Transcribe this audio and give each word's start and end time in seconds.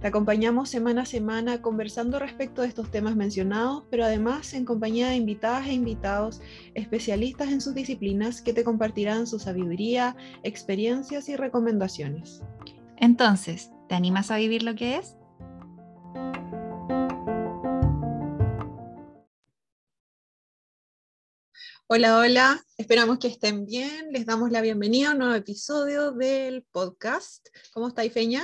Te 0.00 0.06
acompañamos 0.06 0.70
semana 0.70 1.02
a 1.02 1.04
semana 1.04 1.60
conversando 1.60 2.18
respecto 2.18 2.62
de 2.62 2.68
estos 2.68 2.90
temas 2.90 3.16
mencionados, 3.16 3.84
pero 3.90 4.02
además 4.02 4.54
en 4.54 4.64
compañía 4.64 5.08
de 5.08 5.16
invitadas 5.16 5.66
e 5.66 5.74
invitados 5.74 6.40
especialistas 6.72 7.50
en 7.50 7.60
sus 7.60 7.74
disciplinas 7.74 8.40
que 8.40 8.54
te 8.54 8.64
compartirán 8.64 9.26
su 9.26 9.38
sabiduría, 9.38 10.16
experiencias 10.42 11.28
y 11.28 11.36
recomendaciones. 11.36 12.40
Entonces, 12.96 13.72
¿te 13.90 13.94
animas 13.94 14.30
a 14.30 14.38
vivir 14.38 14.62
lo 14.62 14.74
que 14.74 14.96
es? 14.96 15.16
Hola, 21.88 22.16
hola, 22.16 22.64
esperamos 22.78 23.18
que 23.18 23.28
estén 23.28 23.66
bien. 23.66 24.12
Les 24.12 24.24
damos 24.24 24.50
la 24.50 24.62
bienvenida 24.62 25.10
a 25.10 25.12
un 25.12 25.18
nuevo 25.18 25.34
episodio 25.34 26.12
del 26.12 26.64
podcast. 26.72 27.46
¿Cómo 27.74 27.88
estáis, 27.88 28.14
Feña? 28.14 28.42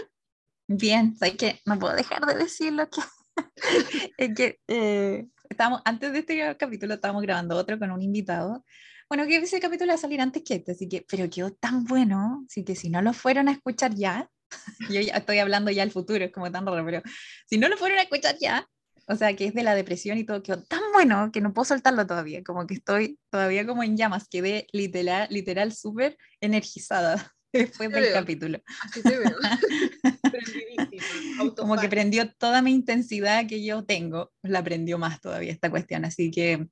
Bien, 0.69 1.17
que 1.39 1.61
no 1.65 1.79
puedo 1.79 1.95
dejar 1.95 2.27
de 2.27 2.35
decirlo 2.35 2.89
que, 2.91 4.59
eh, 4.69 5.27
estamos, 5.49 5.81
antes 5.85 6.13
de 6.13 6.19
este 6.19 6.57
capítulo 6.57 6.95
estábamos 6.95 7.23
grabando 7.23 7.57
otro 7.57 7.79
con 7.79 7.93
un 7.93 8.03
invitado. 8.03 8.65
Bueno, 9.09 9.27
que 9.27 9.37
ese 9.37 9.61
capítulo 9.61 9.91
va 9.91 9.95
a 9.95 9.99
salir 9.99 10.21
antes 10.21 10.43
que 10.43 10.57
este, 10.57 10.73
así 10.73 10.89
que, 10.89 11.07
pero 11.09 11.31
quedó 11.31 11.53
tan 11.53 11.85
bueno, 11.85 12.45
así 12.49 12.65
que 12.65 12.75
si 12.75 12.91
no 12.91 13.01
lo 13.01 13.13
fueron 13.13 13.49
a 13.49 13.53
escuchar 13.53 13.95
ya, 13.95 14.29
yo 14.91 15.01
estoy 15.01 15.39
hablando 15.39 15.71
ya 15.71 15.85
al 15.85 15.93
futuro, 15.93 16.25
es 16.25 16.33
como 16.33 16.51
tan 16.51 16.67
raro, 16.67 16.85
pero 16.85 17.03
si 17.49 17.59
no 17.59 17.69
lo 17.69 17.77
fueron 17.77 17.99
a 17.99 18.03
escuchar 18.03 18.37
ya, 18.41 18.67
o 19.07 19.15
sea, 19.15 19.37
que 19.37 19.47
es 19.47 19.55
de 19.55 19.63
la 19.63 19.77
depresión 19.77 20.19
y 20.19 20.25
todo, 20.25 20.43
quedó 20.43 20.65
tan 20.65 20.81
bueno 20.93 21.31
que 21.33 21.41
no 21.41 21.55
puedo 21.55 21.67
soltarlo 21.67 22.05
todavía, 22.09 22.43
como 22.43 22.67
que 22.67 22.75
estoy 22.75 23.21
todavía 23.31 23.65
como 23.65 23.85
en 23.85 23.97
llamas, 23.97 24.27
quedé 24.29 24.67
literal, 24.73 25.29
literal 25.31 25.73
súper 25.73 26.19
energizada 26.41 27.36
después 27.59 27.91
del 27.91 28.13
capítulo. 28.13 28.61
Así 28.83 29.03
te 29.03 29.19
veo. 29.19 29.33
Como 31.57 31.77
que 31.77 31.89
prendió 31.89 32.31
toda 32.33 32.63
mi 32.63 32.73
intensidad 32.73 33.47
que 33.47 33.65
yo 33.65 33.85
tengo, 33.85 34.33
la 34.43 34.63
prendió 34.63 34.99
más 34.99 35.21
todavía 35.21 35.53
esta 35.53 35.71
cuestión. 35.71 36.05
Así 36.05 36.31
que, 36.31 36.69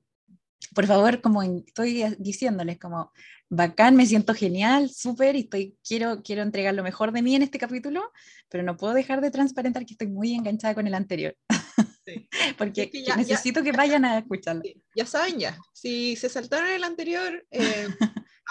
por 0.73 0.87
favor, 0.87 1.21
como 1.21 1.43
estoy 1.43 2.15
diciéndoles, 2.17 2.79
como 2.79 3.11
bacán, 3.49 3.95
me 3.95 4.05
siento 4.05 4.33
genial, 4.33 4.89
súper, 4.89 5.35
y 5.35 5.41
estoy, 5.41 5.77
quiero, 5.87 6.23
quiero 6.23 6.41
entregar 6.41 6.73
lo 6.73 6.83
mejor 6.83 7.11
de 7.11 7.21
mí 7.21 7.35
en 7.35 7.43
este 7.43 7.59
capítulo, 7.59 8.11
pero 8.49 8.63
no 8.63 8.77
puedo 8.77 8.93
dejar 8.93 9.21
de 9.21 9.31
transparentar 9.31 9.85
que 9.85 9.93
estoy 9.93 10.07
muy 10.07 10.33
enganchada 10.33 10.73
con 10.73 10.87
el 10.87 10.95
anterior. 10.95 11.35
Porque 12.57 12.91
necesito 13.17 13.63
que 13.63 13.71
vayan 13.71 14.05
a 14.05 14.19
escucharlo. 14.19 14.63
Ya 14.95 15.05
saben 15.05 15.39
ya, 15.39 15.57
si 15.73 16.15
se 16.15 16.29
saltaron 16.29 16.69
el 16.69 16.83
anterior, 16.83 17.45
eh, 17.51 17.87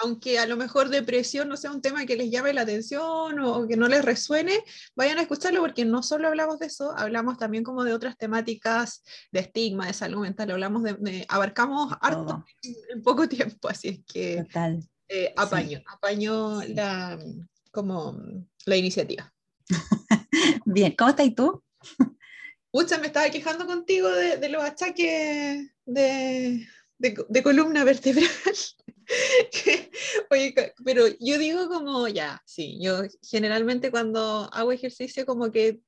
aunque 0.01 0.39
a 0.39 0.45
lo 0.45 0.57
mejor 0.57 0.89
depresión 0.89 1.47
no 1.47 1.57
sea 1.57 1.71
un 1.71 1.81
tema 1.81 2.05
que 2.05 2.15
les 2.15 2.29
llame 2.29 2.53
la 2.53 2.61
atención 2.61 3.39
o 3.39 3.67
que 3.67 3.77
no 3.77 3.87
les 3.87 4.03
resuene, 4.03 4.63
vayan 4.95 5.17
a 5.17 5.21
escucharlo 5.21 5.61
porque 5.61 5.85
no 5.85 6.03
solo 6.03 6.27
hablamos 6.27 6.59
de 6.59 6.67
eso, 6.67 6.91
hablamos 6.97 7.37
también 7.37 7.63
como 7.63 7.83
de 7.83 7.93
otras 7.93 8.17
temáticas 8.17 9.03
de 9.31 9.41
estigma, 9.41 9.87
de 9.87 9.93
salud 9.93 10.21
mental, 10.21 10.51
hablamos 10.51 10.83
de, 10.83 11.25
abarcamos 11.29 11.93
harto 12.01 12.45
en, 12.93 13.01
poco 13.01 13.27
tiempo, 13.29 13.69
así 13.69 13.89
es 13.89 13.99
que 14.05 14.43
Total. 14.43 14.79
Eh, 15.07 15.33
apaño, 15.37 15.83
apaño 15.87 16.63
la, 16.63 17.19
como 17.71 18.19
la 18.65 18.75
iniciativa. 18.75 19.31
Bien, 20.65 20.95
¿cómo 20.97 21.11
estás 21.11 21.35
tú? 21.35 21.63
Pucha, 22.71 22.97
me 22.97 23.07
estaba 23.07 23.29
quejando 23.29 23.65
contigo 23.67 24.09
de, 24.09 24.37
de 24.37 24.49
los 24.49 24.63
achaques 24.63 25.71
de, 25.85 26.67
de, 26.97 27.25
de 27.29 27.43
columna 27.43 27.83
vertebral. 27.83 28.27
Pero 30.83 31.07
yo 31.19 31.37
digo 31.37 31.67
como, 31.67 32.07
ya, 32.07 32.41
sí, 32.45 32.79
yo 32.81 33.01
generalmente 33.21 33.91
cuando 33.91 34.49
hago 34.53 34.71
ejercicio 34.71 35.25
como 35.25 35.51
que 35.51 35.81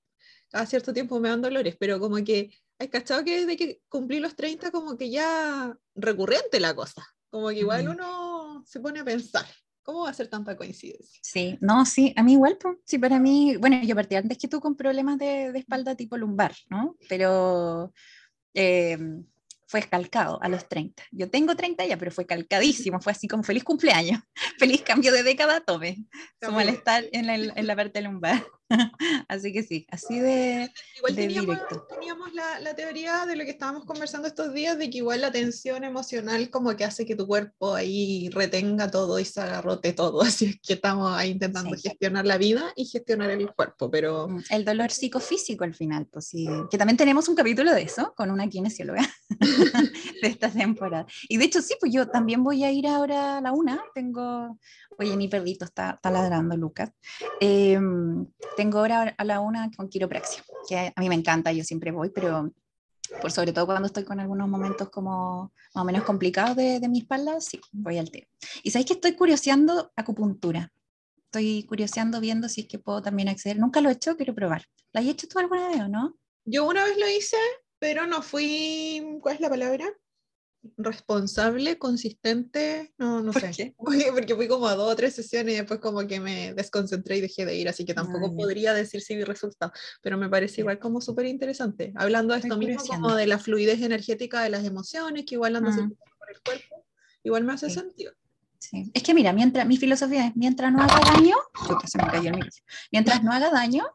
a 0.53 0.65
cierto 0.65 0.93
tiempo 0.93 1.19
me 1.19 1.29
dan 1.29 1.41
dolores, 1.41 1.75
pero 1.79 1.99
como 1.99 2.17
que 2.23 2.51
hay 2.79 2.87
cachado 2.89 3.23
que 3.23 3.39
desde 3.39 3.57
que 3.57 3.81
cumplí 3.89 4.19
los 4.19 4.35
30 4.35 4.71
como 4.71 4.97
que 4.97 5.09
ya 5.09 5.75
recurrente 5.95 6.59
la 6.59 6.75
cosa, 6.75 7.05
como 7.29 7.49
que 7.49 7.59
igual 7.59 7.89
uno 7.89 8.63
se 8.65 8.79
pone 8.79 8.99
a 8.99 9.05
pensar. 9.05 9.45
¿Cómo 9.83 10.01
va 10.03 10.09
a 10.09 10.13
ser 10.13 10.27
tanta 10.27 10.57
coincidencia? 10.57 11.17
Sí, 11.23 11.57
no, 11.61 11.85
sí, 11.85 12.13
a 12.17 12.23
mí 12.23 12.33
igual, 12.33 12.57
sí, 12.83 12.97
para 12.97 13.19
mí, 13.19 13.55
bueno, 13.55 13.81
yo 13.83 13.95
partí 13.95 14.15
antes 14.15 14.37
que 14.37 14.49
tú 14.49 14.59
con 14.59 14.75
problemas 14.75 15.17
de, 15.17 15.53
de 15.53 15.59
espalda 15.59 15.95
tipo 15.95 16.17
lumbar, 16.17 16.53
¿no? 16.69 16.97
Pero 17.07 17.93
eh, 18.53 18.97
fue 19.67 19.83
calcado 19.83 20.41
a 20.41 20.49
los 20.49 20.67
30. 20.67 21.03
Yo 21.11 21.29
tengo 21.29 21.55
30 21.55 21.85
ya, 21.85 21.97
pero 21.97 22.11
fue 22.11 22.25
calcadísimo, 22.25 22.99
fue 22.99 23.11
así 23.11 23.27
como 23.27 23.43
feliz 23.43 23.63
cumpleaños, 23.63 24.21
feliz 24.59 24.81
cambio 24.81 25.11
de 25.11 25.23
década, 25.23 25.61
tome, 25.61 25.97
su 26.41 26.51
malestar 26.51 27.05
en 27.11 27.27
la, 27.27 27.35
en 27.35 27.67
la 27.67 27.75
parte 27.75 28.01
lumbar. 28.01 28.43
así 29.27 29.53
que 29.53 29.63
sí, 29.63 29.85
así 29.89 30.19
de, 30.19 30.71
igual 30.97 31.15
teníamos, 31.15 31.57
teníamos 31.89 32.33
la, 32.33 32.59
la, 32.59 32.75
teoría 32.75 33.25
de 33.25 33.35
lo 33.35 33.45
que 33.45 33.51
estábamos 33.51 33.85
conversando 33.85 34.27
estos 34.27 34.53
días, 34.53 34.77
de 34.77 34.89
que 34.89 34.97
igual 34.97 35.21
la 35.21 35.31
tensión 35.31 35.83
emocional 35.83 36.49
como 36.49 36.75
que 36.75 36.83
hace 36.83 37.05
que 37.05 37.15
tu 37.15 37.27
cuerpo 37.27 37.73
ahí 37.73 38.29
retenga 38.29 38.91
todo 38.91 39.19
y 39.19 39.25
se 39.25 39.41
agarrote 39.41 39.93
todo, 39.93 40.21
así 40.23 40.45
es 40.45 40.59
que 40.61 40.73
estamos 40.73 41.11
ahí 41.15 41.31
intentando 41.31 41.75
gestionar 41.77 42.25
la 42.25 42.37
vida 42.37 42.73
y 42.75 42.85
gestionar 42.85 43.29
el 43.31 43.53
cuerpo, 43.53 43.89
pero... 43.89 44.27
Mm, 44.27 44.43
el 44.49 44.65
dolor 44.65 44.91
psicofísico 44.91 45.63
al 45.63 45.73
final, 45.73 46.07
pues 46.07 46.27
sí, 46.27 46.47
que 46.69 46.77
también 46.77 46.97
tenemos 46.97 47.27
un 47.29 47.35
capítulo 47.35 47.73
de 47.73 47.83
eso 47.83 48.13
con 48.15 48.31
una 48.31 48.47
kinesióloga 48.49 49.07
de 50.21 50.27
esta 50.27 50.49
temporada. 50.49 51.05
Y 51.29 51.37
de 51.37 51.45
hecho 51.45 51.61
sí, 51.61 51.75
pues 51.79 51.93
yo 51.93 52.07
también 52.07 52.43
voy 52.43 52.63
a 52.63 52.71
ir 52.71 52.87
ahora 52.87 53.37
a 53.37 53.41
la 53.41 53.51
una, 53.51 53.81
tengo 53.93 54.57
Oye, 54.99 55.15
mi 55.15 55.27
perrito 55.27 55.65
está, 55.65 55.91
está 55.91 56.09
ladrando, 56.09 56.57
Lucas. 56.57 56.91
Eh, 57.39 57.79
tengo 58.55 58.79
ahora 58.79 59.15
a 59.17 59.23
la 59.23 59.39
una 59.39 59.69
con 59.75 59.89
quiropraxia, 59.89 60.43
que 60.67 60.93
a 60.95 61.01
mí 61.01 61.09
me 61.09 61.15
encanta, 61.15 61.51
yo 61.51 61.63
siempre 61.63 61.91
voy, 61.91 62.09
pero 62.09 62.51
por 63.21 63.31
sobre 63.31 63.53
todo 63.53 63.65
cuando 63.65 63.87
estoy 63.87 64.03
con 64.03 64.19
algunos 64.19 64.49
momentos 64.49 64.89
como 64.89 65.53
más 65.73 65.81
o 65.81 65.85
menos 65.85 66.03
complicados 66.03 66.55
de, 66.55 66.79
de 66.79 66.89
mi 66.89 66.99
espalda, 66.99 67.39
sí, 67.39 67.59
voy 67.71 67.97
al 67.97 68.11
té. 68.11 68.27
Y 68.63 68.71
sabéis 68.71 68.87
que 68.87 68.93
estoy 68.93 69.13
curioseando 69.13 69.91
acupuntura. 69.95 70.71
Estoy 71.25 71.63
curioseando 71.63 72.19
viendo 72.19 72.49
si 72.49 72.61
es 72.61 72.67
que 72.67 72.79
puedo 72.79 73.01
también 73.01 73.29
acceder. 73.29 73.59
Nunca 73.59 73.81
lo 73.81 73.89
he 73.89 73.93
hecho, 73.93 74.15
quiero 74.15 74.33
probar. 74.33 74.63
¿La 74.93 75.01
has 75.01 75.07
hecho 75.07 75.27
tú 75.27 75.39
alguna 75.39 75.67
vez 75.67 75.81
o 75.81 75.87
no? 75.87 76.17
Yo 76.45 76.65
una 76.65 76.83
vez 76.85 76.97
lo 76.97 77.07
hice, 77.09 77.37
pero 77.79 78.07
no 78.07 78.21
fui, 78.21 79.19
¿cuál 79.21 79.35
es 79.35 79.41
la 79.41 79.49
palabra? 79.49 79.85
Responsable, 80.77 81.77
consistente, 81.77 82.93
no, 82.97 83.21
no 83.21 83.33
sé. 83.33 83.75
Porque 84.13 84.35
fui 84.35 84.47
como 84.47 84.67
a 84.67 84.75
dos 84.75 84.91
o 84.91 84.95
tres 84.95 85.15
sesiones 85.15 85.53
y 85.53 85.57
después 85.57 85.79
como 85.79 86.05
que 86.07 86.19
me 86.19 86.53
desconcentré 86.53 87.17
y 87.17 87.21
dejé 87.21 87.45
de 87.45 87.55
ir, 87.55 87.69
así 87.69 87.85
que 87.85 87.93
tampoco 87.93 88.35
podría 88.35 88.73
decir 88.73 89.01
si 89.01 89.15
vi 89.15 89.23
resultado, 89.23 89.71
pero 90.01 90.17
me 90.17 90.29
parece 90.29 90.61
igual 90.61 90.79
como 90.79 91.01
súper 91.01 91.25
interesante. 91.25 91.93
Hablando 91.95 92.33
de 92.33 92.41
esto 92.41 92.57
mismo, 92.57 92.83
como 92.85 93.15
de 93.15 93.27
la 93.27 93.39
fluidez 93.39 93.81
energética 93.81 94.41
de 94.41 94.49
las 94.49 94.65
emociones, 94.65 95.25
que 95.25 95.35
igual 95.35 95.55
andan 95.55 95.79
uh 95.79 95.95
por 96.19 96.31
el 96.31 96.41
cuerpo, 96.41 96.85
igual 97.23 97.43
me 97.43 97.53
hace 97.53 97.69
sentido. 97.69 98.11
Sí. 98.59 98.91
Es 98.93 99.03
que 99.03 99.13
mira, 99.13 99.31
mientras, 99.31 99.65
mi 99.65 99.77
filosofía 99.77 100.27
es, 100.27 100.35
mientras 100.35 100.73
no 100.73 100.81
haga 100.81 100.99
daño, 101.13 101.35
se 101.85 101.97
me 101.97 102.07
cayó 102.07 102.31
el 102.31 102.49
mientras 102.91 103.23
no 103.23 103.31
haga 103.31 103.49
daño, 103.49 103.85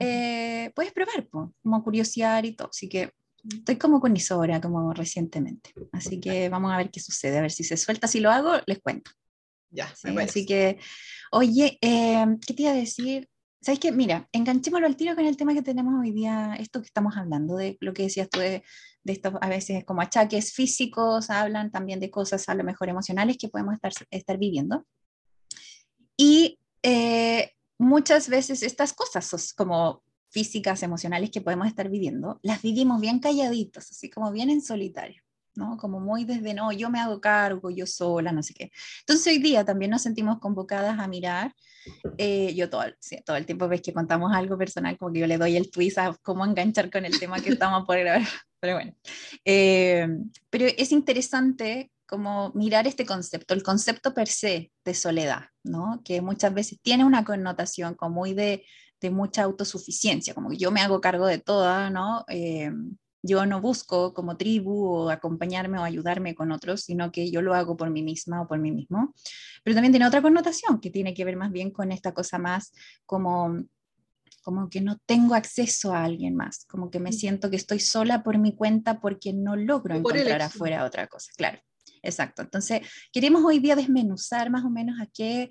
eh, 0.00 0.72
puedes 0.74 0.92
probar, 0.92 1.28
como 1.28 1.84
curiosear 1.84 2.44
y 2.44 2.56
todo, 2.56 2.68
así 2.68 2.88
que 2.88 3.12
Estoy 3.44 3.76
como 3.76 4.00
con 4.00 4.16
Isobra, 4.16 4.60
como 4.60 4.92
recientemente. 4.92 5.72
Así 5.92 6.20
que 6.20 6.48
vamos 6.48 6.72
a 6.72 6.76
ver 6.76 6.90
qué 6.90 7.00
sucede, 7.00 7.38
a 7.38 7.42
ver 7.42 7.50
si 7.50 7.64
se 7.64 7.76
suelta. 7.76 8.06
Si 8.06 8.20
lo 8.20 8.30
hago, 8.30 8.52
les 8.66 8.78
cuento. 8.80 9.10
Ya, 9.70 9.92
Así 10.20 10.44
que, 10.44 10.78
oye, 11.30 11.78
eh, 11.80 12.26
¿qué 12.46 12.54
te 12.54 12.62
iba 12.62 12.72
a 12.72 12.74
decir? 12.74 13.28
¿Sabes 13.60 13.80
qué? 13.80 13.90
Mira, 13.90 14.28
enganchémoslo 14.32 14.86
al 14.86 14.96
tiro 14.96 15.14
con 15.14 15.24
el 15.24 15.36
tema 15.36 15.54
que 15.54 15.62
tenemos 15.62 15.94
hoy 15.98 16.10
día, 16.10 16.56
esto 16.58 16.80
que 16.80 16.86
estamos 16.86 17.16
hablando, 17.16 17.56
de 17.56 17.78
lo 17.80 17.94
que 17.94 18.02
decías 18.02 18.28
tú 18.28 18.40
de, 18.40 18.62
de 19.04 19.12
estos 19.12 19.34
a 19.40 19.48
veces 19.48 19.84
como 19.84 20.02
achaques 20.02 20.52
físicos, 20.52 21.30
hablan 21.30 21.70
también 21.70 22.00
de 22.00 22.10
cosas 22.10 22.48
a 22.48 22.54
lo 22.54 22.64
mejor 22.64 22.88
emocionales 22.88 23.38
que 23.38 23.48
podemos 23.48 23.74
estar, 23.74 23.92
estar 24.10 24.38
viviendo. 24.38 24.84
Y 26.16 26.58
eh, 26.82 27.52
muchas 27.78 28.28
veces 28.28 28.62
estas 28.62 28.92
cosas, 28.92 29.54
como 29.54 30.02
físicas, 30.32 30.82
emocionales 30.82 31.30
que 31.30 31.42
podemos 31.42 31.66
estar 31.66 31.88
viviendo, 31.88 32.40
las 32.42 32.62
vivimos 32.62 33.00
bien 33.00 33.20
calladitos, 33.20 33.90
así 33.90 34.10
como 34.10 34.32
bien 34.32 34.50
en 34.50 34.62
solitario. 34.62 35.22
¿no? 35.54 35.76
Como 35.76 36.00
muy 36.00 36.24
desde, 36.24 36.54
no, 36.54 36.72
yo 36.72 36.88
me 36.88 36.98
hago 36.98 37.20
cargo, 37.20 37.70
yo 37.70 37.86
sola, 37.86 38.32
no 38.32 38.42
sé 38.42 38.54
qué. 38.54 38.72
Entonces 39.00 39.26
hoy 39.26 39.38
día 39.38 39.64
también 39.66 39.90
nos 39.90 40.00
sentimos 40.00 40.38
convocadas 40.38 40.98
a 40.98 41.06
mirar, 41.08 41.54
eh, 42.16 42.54
yo 42.54 42.70
todo, 42.70 42.84
todo 43.26 43.36
el 43.36 43.44
tiempo 43.44 43.68
ves 43.68 43.82
que 43.82 43.92
contamos 43.92 44.32
algo 44.34 44.56
personal, 44.56 44.96
como 44.96 45.12
que 45.12 45.20
yo 45.20 45.26
le 45.26 45.36
doy 45.36 45.56
el 45.56 45.70
twist 45.70 45.98
a 45.98 46.16
cómo 46.22 46.46
enganchar 46.46 46.90
con 46.90 47.04
el 47.04 47.18
tema 47.18 47.40
que 47.40 47.50
estamos 47.58 47.84
por 47.84 47.98
grabar, 47.98 48.26
pero 48.60 48.76
bueno. 48.76 48.94
Eh, 49.44 50.08
pero 50.48 50.66
es 50.66 50.90
interesante 50.90 51.90
como 52.06 52.52
mirar 52.54 52.86
este 52.86 53.06
concepto, 53.06 53.54
el 53.54 53.62
concepto 53.62 54.12
per 54.12 54.28
se 54.28 54.70
de 54.84 54.94
soledad, 54.94 55.44
¿no? 55.64 56.02
Que 56.04 56.20
muchas 56.20 56.52
veces 56.52 56.78
tiene 56.82 57.04
una 57.04 57.24
connotación 57.24 57.94
como 57.94 58.16
muy 58.16 58.34
de, 58.34 58.64
de 59.02 59.10
mucha 59.10 59.42
autosuficiencia, 59.42 60.32
como 60.32 60.48
que 60.48 60.56
yo 60.56 60.70
me 60.70 60.80
hago 60.80 61.00
cargo 61.00 61.26
de 61.26 61.38
toda, 61.38 61.90
¿no? 61.90 62.24
Eh, 62.28 62.70
yo 63.22 63.46
no 63.46 63.60
busco 63.60 64.14
como 64.14 64.36
tribu 64.36 64.84
o 64.84 65.10
acompañarme 65.10 65.78
o 65.78 65.84
ayudarme 65.84 66.34
con 66.34 66.50
otros, 66.50 66.82
sino 66.82 67.12
que 67.12 67.30
yo 67.30 67.42
lo 67.42 67.54
hago 67.54 67.76
por 67.76 67.90
mí 67.90 68.02
misma 68.02 68.42
o 68.42 68.48
por 68.48 68.58
mí 68.58 68.72
mismo. 68.72 69.14
Pero 69.62 69.74
también 69.74 69.92
tiene 69.92 70.06
otra 70.06 70.22
connotación 70.22 70.80
que 70.80 70.90
tiene 70.90 71.14
que 71.14 71.24
ver 71.24 71.36
más 71.36 71.52
bien 71.52 71.70
con 71.70 71.92
esta 71.92 72.14
cosa 72.14 72.38
más 72.38 72.72
como 73.06 73.62
como 74.42 74.68
que 74.68 74.80
no 74.80 74.98
tengo 75.06 75.36
acceso 75.36 75.94
a 75.94 76.02
alguien 76.02 76.34
más, 76.34 76.64
como 76.66 76.90
que 76.90 76.98
me 76.98 77.12
siento 77.12 77.48
que 77.48 77.54
estoy 77.54 77.78
sola 77.78 78.24
por 78.24 78.38
mi 78.38 78.56
cuenta 78.56 79.00
porque 79.00 79.32
no 79.32 79.54
logro 79.54 79.94
encontrar 79.94 80.42
afuera 80.42 80.84
otra 80.84 81.06
cosa, 81.06 81.30
claro. 81.36 81.60
Exacto. 82.02 82.42
Entonces, 82.42 82.80
queremos 83.12 83.44
hoy 83.44 83.60
día 83.60 83.76
desmenuzar 83.76 84.50
más 84.50 84.64
o 84.64 84.70
menos 84.70 85.00
a 85.00 85.06
qué, 85.06 85.50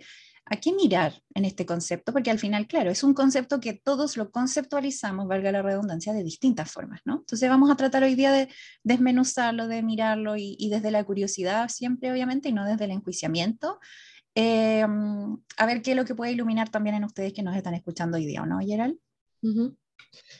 a 0.51 0.57
qué 0.57 0.73
mirar 0.73 1.23
en 1.33 1.45
este 1.45 1.65
concepto, 1.65 2.11
porque 2.11 2.29
al 2.29 2.37
final, 2.37 2.67
claro, 2.67 2.91
es 2.91 3.05
un 3.05 3.13
concepto 3.13 3.61
que 3.61 3.71
todos 3.71 4.17
lo 4.17 4.31
conceptualizamos, 4.31 5.25
valga 5.25 5.49
la 5.53 5.61
redundancia, 5.61 6.11
de 6.11 6.25
distintas 6.25 6.69
formas, 6.69 6.99
¿no? 7.05 7.19
Entonces, 7.19 7.49
vamos 7.49 7.71
a 7.71 7.77
tratar 7.77 8.03
hoy 8.03 8.15
día 8.15 8.33
de 8.33 8.49
desmenuzarlo, 8.83 9.69
de 9.69 9.81
mirarlo 9.81 10.35
y, 10.35 10.69
desde 10.69 10.91
la 10.91 11.05
curiosidad 11.05 11.69
siempre, 11.69 12.11
obviamente, 12.11 12.49
y 12.49 12.51
no 12.51 12.65
desde 12.65 12.83
el 12.83 12.91
enjuiciamiento. 12.91 13.79
Eh, 14.35 14.85
a 15.57 15.65
ver 15.65 15.81
qué 15.81 15.91
es 15.91 15.97
lo 15.97 16.03
que 16.03 16.15
puede 16.15 16.33
iluminar 16.33 16.67
también 16.67 16.97
en 16.97 17.05
ustedes 17.05 17.31
que 17.31 17.43
nos 17.43 17.55
están 17.55 17.73
escuchando 17.73 18.17
hoy 18.17 18.25
día, 18.25 18.45
¿no, 18.45 18.59
Gerald? 18.59 18.97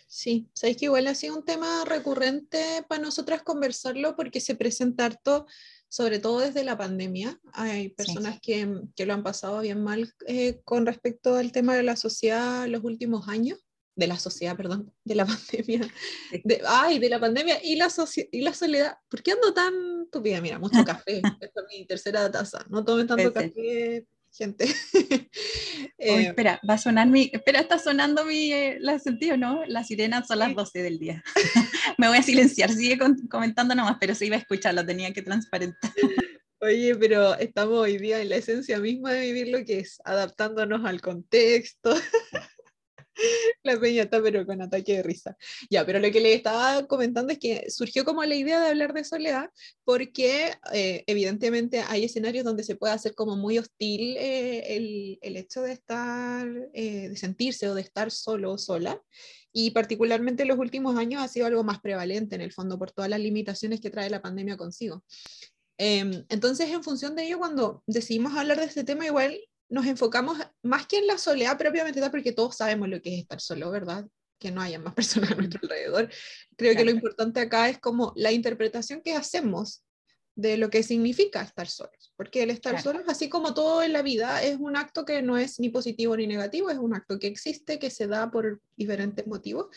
Sí, 0.07 0.49
sabéis 0.53 0.75
que 0.75 0.85
igual 0.85 1.07
ha 1.07 1.15
sido 1.15 1.37
un 1.37 1.45
tema 1.45 1.85
recurrente 1.85 2.83
para 2.89 3.01
nosotras 3.01 3.43
conversarlo 3.43 4.17
porque 4.17 4.41
se 4.41 4.55
presenta 4.55 5.05
harto 5.05 5.45
sobre 5.91 6.19
todo 6.19 6.39
desde 6.39 6.63
la 6.63 6.77
pandemia. 6.77 7.37
Hay 7.51 7.89
personas 7.89 8.39
que, 8.41 8.81
que, 8.95 9.05
lo 9.05 9.13
han 9.13 9.23
pasado 9.23 9.59
bien 9.59 9.83
mal 9.83 10.09
eh, 10.25 10.61
con 10.63 10.85
respecto 10.85 11.35
al 11.35 11.51
tema 11.51 11.75
de 11.75 11.83
la 11.83 11.97
sociedad 11.97 12.65
los 12.67 12.81
últimos 12.85 13.27
años, 13.27 13.59
de 13.97 14.07
la 14.07 14.17
sociedad, 14.17 14.55
perdón, 14.55 14.93
de 15.03 15.15
la 15.15 15.25
pandemia. 15.51 15.81
De, 16.45 16.61
ay, 16.65 16.97
de 16.97 17.09
la 17.09 17.19
pandemia 17.19 17.59
y 17.61 17.75
la, 17.75 17.89
y 18.31 18.41
la 18.41 18.53
soledad. 18.53 18.95
¿Por 19.09 19.21
qué 19.21 19.33
ando 19.33 19.53
tan 19.53 20.07
tupida? 20.09 20.39
Mira, 20.39 20.59
mucho 20.59 20.81
café. 20.85 21.21
Esta 21.41 21.61
es 21.61 21.67
mi 21.69 21.85
tercera 21.85 22.31
taza. 22.31 22.65
No 22.69 22.85
tomen 22.85 23.07
tanto 23.07 23.33
café, 23.33 24.07
gente. 24.31 24.65
Eh, 26.03 26.29
espera, 26.29 26.59
va 26.67 26.73
a 26.73 26.77
sonar 26.79 27.07
mi, 27.07 27.29
espera, 27.31 27.59
está 27.59 27.77
sonando 27.77 28.25
mi, 28.25 28.51
eh, 28.51 28.77
la 28.79 28.97
sentido, 28.97 29.37
¿no? 29.37 29.63
Las 29.67 29.85
sirenas 29.85 30.27
son 30.27 30.39
las 30.39 30.55
12 30.55 30.81
del 30.81 30.97
día. 30.97 31.23
Me 31.99 32.07
voy 32.07 32.17
a 32.17 32.23
silenciar, 32.23 32.71
sigue 32.71 32.97
comentando 33.29 33.75
nomás, 33.75 33.97
pero 33.99 34.15
se 34.15 34.25
iba 34.25 34.35
a 34.35 34.39
escuchar, 34.39 34.73
lo 34.73 34.83
tenía 34.83 35.13
que 35.13 35.21
transparentar. 35.21 35.91
Oye, 36.59 36.95
pero 36.95 37.35
estamos 37.35 37.77
hoy 37.77 37.99
día 37.99 38.19
en 38.19 38.29
la 38.29 38.37
esencia 38.37 38.79
misma 38.79 39.13
de 39.13 39.21
vivir 39.21 39.49
lo 39.49 39.63
que 39.63 39.79
es, 39.79 40.01
adaptándonos 40.03 40.85
al 40.85 41.01
contexto. 41.01 41.93
La 43.63 43.79
peña 43.79 44.03
está 44.03 44.21
pero 44.21 44.45
con 44.45 44.61
ataque 44.61 44.97
de 44.97 45.03
risa. 45.03 45.37
Ya, 45.69 45.85
pero 45.85 45.99
lo 45.99 46.11
que 46.11 46.19
le 46.19 46.33
estaba 46.33 46.85
comentando 46.87 47.31
es 47.31 47.39
que 47.39 47.69
surgió 47.69 48.05
como 48.05 48.23
la 48.23 48.35
idea 48.35 48.59
de 48.59 48.69
hablar 48.69 48.93
de 48.93 49.03
soledad 49.03 49.49
porque 49.83 50.53
eh, 50.73 51.03
evidentemente 51.07 51.81
hay 51.87 52.05
escenarios 52.05 52.45
donde 52.45 52.63
se 52.63 52.75
puede 52.75 52.93
hacer 52.93 53.15
como 53.15 53.35
muy 53.35 53.57
hostil 53.57 54.17
eh, 54.17 54.75
el, 54.75 55.19
el, 55.21 55.37
hecho 55.37 55.61
de 55.61 55.73
estar, 55.73 56.47
eh, 56.73 57.09
de 57.09 57.17
sentirse 57.17 57.69
o 57.69 57.75
de 57.75 57.81
estar 57.81 58.11
solo 58.11 58.51
o 58.53 58.57
sola. 58.57 59.01
Y 59.53 59.71
particularmente 59.71 60.43
en 60.43 60.49
los 60.49 60.59
últimos 60.59 60.97
años 60.97 61.21
ha 61.21 61.27
sido 61.27 61.45
algo 61.45 61.63
más 61.63 61.81
prevalente 61.81 62.35
en 62.35 62.41
el 62.41 62.53
fondo 62.53 62.79
por 62.79 62.91
todas 62.91 63.09
las 63.09 63.19
limitaciones 63.19 63.81
que 63.81 63.89
trae 63.89 64.09
la 64.09 64.21
pandemia 64.21 64.55
consigo. 64.55 65.03
Em, 65.77 66.25
entonces, 66.29 66.69
en 66.69 66.83
función 66.83 67.15
de 67.15 67.25
ello, 67.25 67.39
cuando 67.39 67.83
decidimos 67.87 68.35
hablar 68.35 68.59
de 68.59 68.65
este 68.65 68.83
tema, 68.83 69.05
igual 69.05 69.37
nos 69.71 69.85
enfocamos 69.85 70.37
más 70.61 70.85
que 70.85 70.97
en 70.97 71.07
la 71.07 71.17
soledad 71.17 71.57
propiamente 71.57 72.01
tal, 72.01 72.11
porque 72.11 72.33
todos 72.33 72.57
sabemos 72.57 72.89
lo 72.89 73.01
que 73.01 73.15
es 73.15 73.21
estar 73.21 73.39
solo, 73.39 73.71
¿verdad? 73.71 74.05
Que 74.37 74.51
no 74.51 74.61
haya 74.61 74.77
más 74.79 74.93
personas 74.95 75.31
a 75.31 75.35
nuestro 75.35 75.61
alrededor. 75.63 76.09
Creo 76.57 76.75
que 76.75 76.85
lo 76.85 76.91
importante 76.91 77.39
acá 77.39 77.69
es 77.69 77.79
como 77.79 78.11
la 78.15 78.31
interpretación 78.31 79.01
que 79.01 79.15
hacemos 79.15 79.81
de 80.35 80.57
lo 80.57 80.69
que 80.69 80.83
significa 80.83 81.41
estar 81.41 81.67
solos, 81.67 82.13
porque 82.15 82.43
el 82.43 82.51
estar 82.51 82.81
solo, 82.81 83.01
así 83.07 83.29
como 83.29 83.53
todo 83.53 83.83
en 83.83 83.93
la 83.93 84.01
vida, 84.01 84.41
es 84.41 84.57
un 84.59 84.77
acto 84.77 85.05
que 85.05 85.21
no 85.21 85.37
es 85.37 85.59
ni 85.59 85.69
positivo 85.69 86.15
ni 86.15 86.25
negativo, 86.25 86.69
es 86.69 86.77
un 86.77 86.95
acto 86.95 87.19
que 87.19 87.27
existe, 87.27 87.79
que 87.79 87.89
se 87.89 88.07
da 88.07 88.31
por 88.31 88.61
diferentes 88.77 89.27
motivos, 89.27 89.67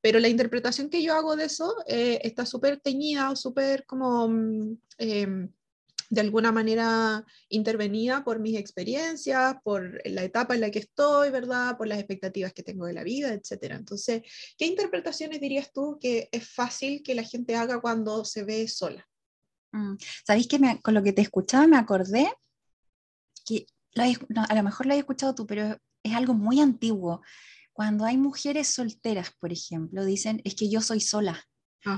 pero 0.00 0.18
la 0.18 0.28
interpretación 0.28 0.90
que 0.90 1.02
yo 1.02 1.14
hago 1.14 1.36
de 1.36 1.44
eso 1.44 1.76
eh, 1.86 2.20
está 2.22 2.44
súper 2.44 2.80
teñida 2.80 3.30
o 3.30 3.36
súper 3.36 3.84
como... 3.86 4.28
Eh, 4.98 5.48
de 6.10 6.20
alguna 6.20 6.50
manera 6.50 7.24
intervenida 7.48 8.24
por 8.24 8.40
mis 8.40 8.58
experiencias, 8.58 9.54
por 9.62 10.02
la 10.04 10.24
etapa 10.24 10.54
en 10.54 10.60
la 10.60 10.70
que 10.70 10.80
estoy, 10.80 11.30
¿verdad? 11.30 11.78
Por 11.78 11.86
las 11.86 11.98
expectativas 11.98 12.52
que 12.52 12.64
tengo 12.64 12.86
de 12.86 12.92
la 12.92 13.04
vida, 13.04 13.32
etc. 13.32 13.76
Entonces, 13.76 14.22
¿qué 14.58 14.66
interpretaciones 14.66 15.40
dirías 15.40 15.72
tú 15.72 15.98
que 16.00 16.28
es 16.32 16.48
fácil 16.48 17.02
que 17.04 17.14
la 17.14 17.22
gente 17.22 17.54
haga 17.54 17.80
cuando 17.80 18.24
se 18.24 18.42
ve 18.42 18.66
sola? 18.66 19.08
Mm, 19.72 19.94
¿Sabéis 20.26 20.48
que 20.48 20.58
con 20.82 20.94
lo 20.94 21.02
que 21.02 21.12
te 21.12 21.22
escuchaba 21.22 21.68
me 21.68 21.78
acordé 21.78 22.28
que 23.46 23.66
a 23.96 24.54
lo 24.54 24.62
mejor 24.62 24.86
lo 24.86 24.92
has 24.92 24.98
escuchado 24.98 25.34
tú, 25.34 25.46
pero 25.46 25.76
es 26.02 26.14
algo 26.14 26.34
muy 26.34 26.60
antiguo. 26.60 27.22
Cuando 27.72 28.04
hay 28.04 28.16
mujeres 28.16 28.68
solteras, 28.68 29.30
por 29.38 29.52
ejemplo, 29.52 30.04
dicen, 30.04 30.42
es 30.44 30.54
que 30.54 30.68
yo 30.68 30.80
soy 30.80 31.00
sola. 31.00 31.44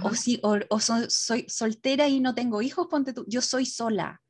O, 0.03 0.15
si, 0.15 0.41
o, 0.43 0.81
soy 0.81 1.47
soltera 1.49 2.09
y 2.09 2.21
no 2.21 2.35
tengo 2.35 2.63
hijos, 2.63 2.87
ponte 2.89 3.13
tú, 3.13 3.25
yo 3.27 3.41
soy 3.41 3.67
sola. 3.67 4.21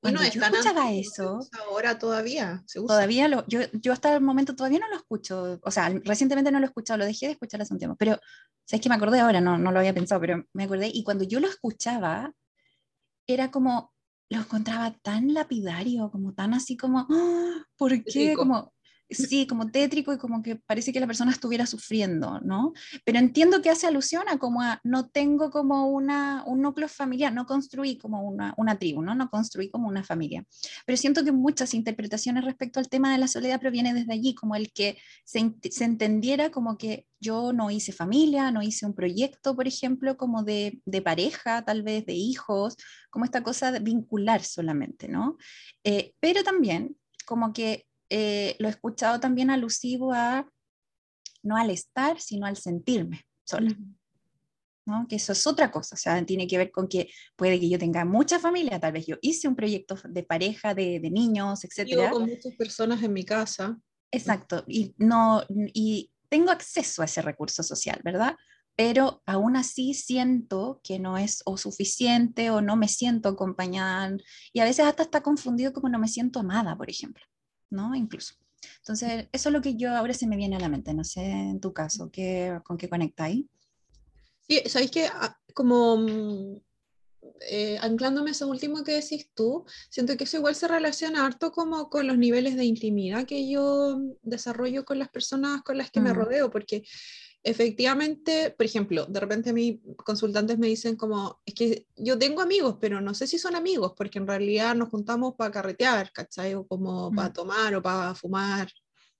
Bueno, 0.00 0.20
yo 0.22 0.42
escuchaba 0.42 0.92
eso. 0.92 1.40
Ahora 1.66 1.98
todavía 1.98 2.62
se 2.66 2.78
usa. 2.78 2.94
Todavía 2.94 3.26
lo, 3.26 3.46
yo, 3.46 3.60
yo 3.72 3.92
hasta 3.92 4.14
el 4.14 4.20
momento 4.20 4.54
todavía 4.54 4.78
no 4.78 4.88
lo 4.90 4.96
escucho. 4.96 5.58
O 5.62 5.70
sea, 5.70 5.88
recientemente 6.04 6.52
no 6.52 6.60
lo 6.60 6.66
he 6.66 6.68
escuchado, 6.68 6.98
lo 6.98 7.06
dejé 7.06 7.26
de 7.26 7.32
escuchar 7.32 7.62
hace 7.62 7.72
un 7.72 7.78
tiempo. 7.78 7.96
Pero, 7.96 8.20
¿sabes 8.66 8.82
que 8.82 8.90
me 8.90 8.96
acordé 8.96 9.20
ahora? 9.20 9.40
No, 9.40 9.56
no 9.56 9.72
lo 9.72 9.78
había 9.78 9.94
pensado, 9.94 10.20
pero 10.20 10.44
me 10.52 10.64
acordé. 10.64 10.90
Y 10.92 11.04
cuando 11.04 11.24
yo 11.24 11.40
lo 11.40 11.48
escuchaba, 11.48 12.34
era 13.26 13.50
como, 13.50 13.94
lo 14.28 14.40
encontraba 14.40 14.94
tan 15.02 15.32
lapidario, 15.32 16.10
como 16.10 16.34
tan 16.34 16.52
así 16.52 16.76
como, 16.76 17.06
¡Ah! 17.10 17.64
¿por 17.78 18.04
qué? 18.04 18.34
Como, 18.34 18.73
sí, 19.10 19.46
como 19.46 19.70
tétrico 19.70 20.12
y 20.12 20.18
como 20.18 20.42
que 20.42 20.56
parece 20.56 20.92
que 20.92 21.00
la 21.00 21.06
persona 21.06 21.30
estuviera 21.30 21.66
sufriendo, 21.66 22.40
¿no? 22.40 22.72
Pero 23.04 23.18
entiendo 23.18 23.62
que 23.62 23.70
hace 23.70 23.86
alusión 23.86 24.28
a 24.28 24.38
como 24.38 24.62
a 24.62 24.80
no 24.84 25.08
tengo 25.08 25.50
como 25.50 25.88
una, 25.88 26.42
un 26.46 26.62
núcleo 26.62 26.88
familiar, 26.88 27.32
no 27.32 27.46
construí 27.46 27.98
como 27.98 28.22
una, 28.22 28.54
una 28.56 28.78
tribu, 28.78 29.02
¿no? 29.02 29.14
No 29.14 29.30
construí 29.30 29.70
como 29.70 29.88
una 29.88 30.04
familia. 30.04 30.44
Pero 30.86 30.96
siento 30.96 31.24
que 31.24 31.32
muchas 31.32 31.74
interpretaciones 31.74 32.44
respecto 32.44 32.80
al 32.80 32.88
tema 32.88 33.12
de 33.12 33.18
la 33.18 33.28
soledad 33.28 33.60
proviene 33.60 33.94
desde 33.94 34.12
allí, 34.12 34.34
como 34.34 34.56
el 34.56 34.72
que 34.72 34.98
se, 35.24 35.54
se 35.70 35.84
entendiera 35.84 36.50
como 36.50 36.76
que 36.78 37.06
yo 37.20 37.52
no 37.52 37.70
hice 37.70 37.92
familia, 37.92 38.50
no 38.50 38.62
hice 38.62 38.84
un 38.86 38.94
proyecto, 38.94 39.56
por 39.56 39.66
ejemplo, 39.66 40.16
como 40.16 40.42
de, 40.42 40.80
de 40.84 41.02
pareja, 41.02 41.64
tal 41.64 41.82
vez 41.82 42.04
de 42.04 42.12
hijos, 42.12 42.76
como 43.10 43.24
esta 43.24 43.42
cosa 43.42 43.72
de 43.72 43.80
vincular 43.80 44.42
solamente, 44.42 45.08
¿no? 45.08 45.38
Eh, 45.84 46.12
pero 46.20 46.42
también 46.42 46.96
como 47.24 47.52
que 47.52 47.86
eh, 48.16 48.54
lo 48.60 48.68
he 48.68 48.70
escuchado 48.70 49.18
también 49.18 49.50
alusivo 49.50 50.12
a 50.12 50.48
no 51.42 51.56
al 51.56 51.70
estar, 51.70 52.20
sino 52.20 52.46
al 52.46 52.56
sentirme 52.56 53.26
sola. 53.42 53.76
¿no? 54.86 55.08
Que 55.08 55.16
eso 55.16 55.32
es 55.32 55.44
otra 55.48 55.72
cosa, 55.72 55.96
o 55.96 55.98
sea, 55.98 56.24
tiene 56.24 56.46
que 56.46 56.56
ver 56.56 56.70
con 56.70 56.86
que 56.86 57.10
puede 57.34 57.58
que 57.58 57.68
yo 57.68 57.76
tenga 57.76 58.04
mucha 58.04 58.38
familia, 58.38 58.78
tal 58.78 58.92
vez 58.92 59.06
yo 59.06 59.16
hice 59.20 59.48
un 59.48 59.56
proyecto 59.56 59.98
de 60.08 60.22
pareja, 60.22 60.74
de, 60.74 61.00
de 61.00 61.10
niños, 61.10 61.64
etc. 61.64 61.88
Vivo 61.88 62.10
con 62.10 62.26
muchas 62.26 62.54
personas 62.54 63.02
en 63.02 63.12
mi 63.12 63.24
casa. 63.24 63.80
Exacto, 64.12 64.62
y, 64.68 64.94
no, 64.96 65.42
y 65.48 66.12
tengo 66.28 66.52
acceso 66.52 67.02
a 67.02 67.06
ese 67.06 67.20
recurso 67.20 67.64
social, 67.64 68.00
¿verdad? 68.04 68.36
Pero 68.76 69.24
aún 69.26 69.56
así 69.56 69.92
siento 69.92 70.80
que 70.84 71.00
no 71.00 71.18
es 71.18 71.42
o 71.46 71.56
suficiente 71.56 72.50
o 72.50 72.60
no 72.60 72.76
me 72.76 72.86
siento 72.86 73.30
acompañada, 73.30 74.16
y 74.52 74.60
a 74.60 74.64
veces 74.64 74.86
hasta 74.86 75.02
está 75.02 75.20
confundido 75.20 75.72
como 75.72 75.88
no 75.88 75.98
me 75.98 76.06
siento 76.06 76.38
amada, 76.38 76.76
por 76.76 76.88
ejemplo. 76.88 77.24
¿No? 77.70 77.94
Incluso. 77.94 78.34
Entonces, 78.78 79.28
eso 79.32 79.48
es 79.48 79.52
lo 79.52 79.60
que 79.60 79.76
yo 79.76 79.94
ahora 79.94 80.14
se 80.14 80.26
me 80.26 80.36
viene 80.36 80.56
a 80.56 80.60
la 80.60 80.68
mente, 80.68 80.94
no 80.94 81.04
sé 81.04 81.22
en 81.22 81.60
tu 81.60 81.72
caso, 81.72 82.10
¿qué, 82.10 82.58
¿con 82.64 82.76
qué 82.76 82.88
conectáis? 82.88 83.44
Sí, 84.40 84.62
sabéis 84.66 84.90
que 84.90 85.06
ah, 85.06 85.38
como 85.54 85.96
mm, 85.96 86.56
eh, 87.48 87.78
anclándome 87.80 88.30
a 88.30 88.32
eso 88.32 88.48
último 88.48 88.84
que 88.84 88.92
decís 88.92 89.30
tú, 89.34 89.64
siento 89.90 90.16
que 90.16 90.24
eso 90.24 90.36
igual 90.36 90.54
se 90.54 90.68
relaciona 90.68 91.24
harto 91.24 91.52
como 91.52 91.88
con 91.88 92.06
los 92.06 92.18
niveles 92.18 92.56
de 92.56 92.64
intimidad 92.64 93.26
que 93.26 93.48
yo 93.48 93.98
desarrollo 94.22 94.84
con 94.84 94.98
las 94.98 95.08
personas 95.08 95.62
con 95.62 95.78
las 95.78 95.90
que 95.90 96.00
me 96.00 96.12
mm. 96.12 96.16
rodeo, 96.16 96.50
porque 96.50 96.84
efectivamente, 97.44 98.54
por 98.56 98.64
ejemplo, 98.66 99.04
de 99.06 99.20
repente 99.20 99.50
a 99.50 99.52
mí 99.52 99.80
consultantes 99.98 100.58
me 100.58 100.66
dicen 100.66 100.96
como, 100.96 101.40
es 101.44 101.54
que 101.54 101.86
yo 101.96 102.18
tengo 102.18 102.40
amigos, 102.40 102.78
pero 102.80 103.00
no 103.00 103.14
sé 103.14 103.26
si 103.26 103.38
son 103.38 103.54
amigos, 103.54 103.92
porque 103.96 104.18
en 104.18 104.26
realidad 104.26 104.74
nos 104.74 104.88
juntamos 104.88 105.34
para 105.36 105.52
carretear, 105.52 106.10
¿cachai? 106.10 106.54
O 106.54 106.66
como 106.66 107.12
para 107.12 107.32
tomar 107.32 107.74
o 107.76 107.82
para 107.82 108.14
fumar 108.14 108.68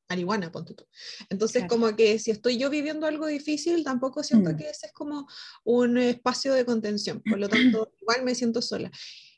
marihuana, 0.08 0.50
ponte 0.50 0.74
tú. 0.74 0.86
Entonces, 1.28 1.64
como 1.68 1.94
que 1.96 2.18
si 2.18 2.30
estoy 2.30 2.56
yo 2.56 2.70
viviendo 2.70 3.06
algo 3.06 3.26
difícil, 3.26 3.84
tampoco 3.84 4.22
siento 4.22 4.50
mm. 4.50 4.56
que 4.56 4.70
ese 4.70 4.86
es 4.86 4.92
como 4.92 5.26
un 5.64 5.98
espacio 5.98 6.54
de 6.54 6.64
contención. 6.64 7.22
Por 7.22 7.38
lo 7.38 7.48
tanto, 7.48 7.92
igual 8.00 8.24
me 8.24 8.34
siento 8.34 8.62
sola. 8.62 8.90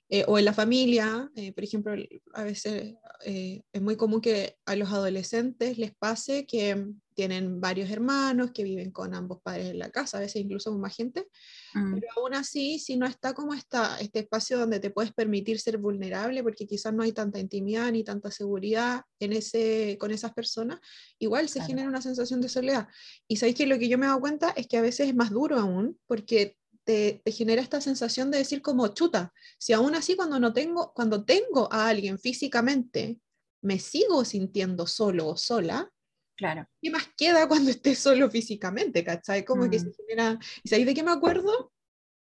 Eh, 0.09 0.25
o 0.29 0.39
en 0.39 0.45
la 0.45 0.53
familia, 0.53 1.29
eh, 1.35 1.53
por 1.53 1.65
ejemplo, 1.65 1.93
a 2.33 2.45
veces 2.45 2.95
eh, 3.25 3.63
es 3.73 3.83
muy 3.83 3.97
común 3.97 4.21
que 4.21 4.57
a 4.65 4.77
los 4.77 4.93
adolescentes 4.93 5.79
les 5.79 5.97
pase 5.97 6.47
que 6.47 6.87
tienen 7.13 7.61
varios 7.61 7.91
hermanos 7.91 8.53
que 8.53 8.63
viven 8.63 8.93
con 8.93 9.15
ambos 9.15 9.41
padres 9.43 9.71
en 9.71 9.79
la 9.81 9.91
casa, 9.91 10.19
a 10.19 10.21
veces 10.21 10.37
incluso 10.37 10.71
con 10.71 10.81
más 10.81 10.95
gente, 10.95 11.27
mm. 11.75 11.95
pero 11.95 12.07
aún 12.19 12.35
así, 12.35 12.79
si 12.79 12.97
no 12.97 13.07
está 13.07 13.33
como 13.33 13.55
está 13.55 13.99
este 13.99 14.21
espacio 14.21 14.59
donde 14.59 14.79
te 14.79 14.91
puedes 14.91 15.13
permitir 15.13 15.59
ser 15.59 15.79
vulnerable, 15.79 16.43
porque 16.43 16.67
quizás 16.67 16.95
no 16.95 17.03
hay 17.03 17.13
tanta 17.13 17.41
intimidad 17.41 17.91
ni 17.91 18.05
tanta 18.05 18.31
seguridad 18.31 19.01
en 19.19 19.33
ese, 19.33 19.97
con 19.99 20.13
esas 20.13 20.35
personas, 20.35 20.79
igual 21.19 21.49
se 21.49 21.63
genera 21.63 21.89
una 21.89 22.03
sensación 22.03 22.41
de 22.41 22.51
soledad. 22.51 22.87
Y 23.27 23.37
sabéis 23.37 23.57
que 23.57 23.67
lo 23.67 23.79
que 23.79 23.89
yo 23.89 23.99
me 23.99 24.07
he 24.07 24.09
dado 24.09 24.21
cuenta 24.21 24.51
es 24.51 24.69
que 24.69 24.77
a 24.77 24.83
veces 24.83 25.09
es 25.09 25.15
más 25.17 25.31
duro 25.31 25.59
aún, 25.59 25.99
porque 26.07 26.59
te, 26.87 27.21
genera 27.27 27.61
esta 27.61 27.81
sensación 27.81 28.31
de 28.31 28.39
decir 28.39 28.63
como 28.63 28.87
chuta, 28.89 29.35
si 29.59 29.73
aún 29.73 29.95
así 29.95 30.15
cuando 30.15 30.39
no 30.39 30.53
tengo, 30.53 30.93
cuando 30.95 31.25
tengo 31.25 31.69
a 31.71 31.89
alguien 31.89 32.19
físicamente, 32.19 33.19
me 33.61 33.81
sigo 33.81 34.25
sintiendo 34.25 34.87
solo 34.87 35.27
o 35.27 35.37
sola, 35.37 35.93
claro. 36.37 36.67
¿qué 36.81 36.91
más 36.91 37.09
queda 37.17 37.49
cuando 37.49 37.71
esté 37.71 37.97
solo 37.97 38.31
físicamente? 38.31 39.05
¿Cachai? 39.05 39.45
Como 39.45 39.69
que 39.69 39.81
se 39.81 39.89
mm. 39.89 39.93
genera... 39.97 40.39
¿Y 40.63 40.69
sabéis 40.69 40.87
de 40.87 40.95
qué 40.95 41.03
me 41.03 41.11
acuerdo? 41.11 41.73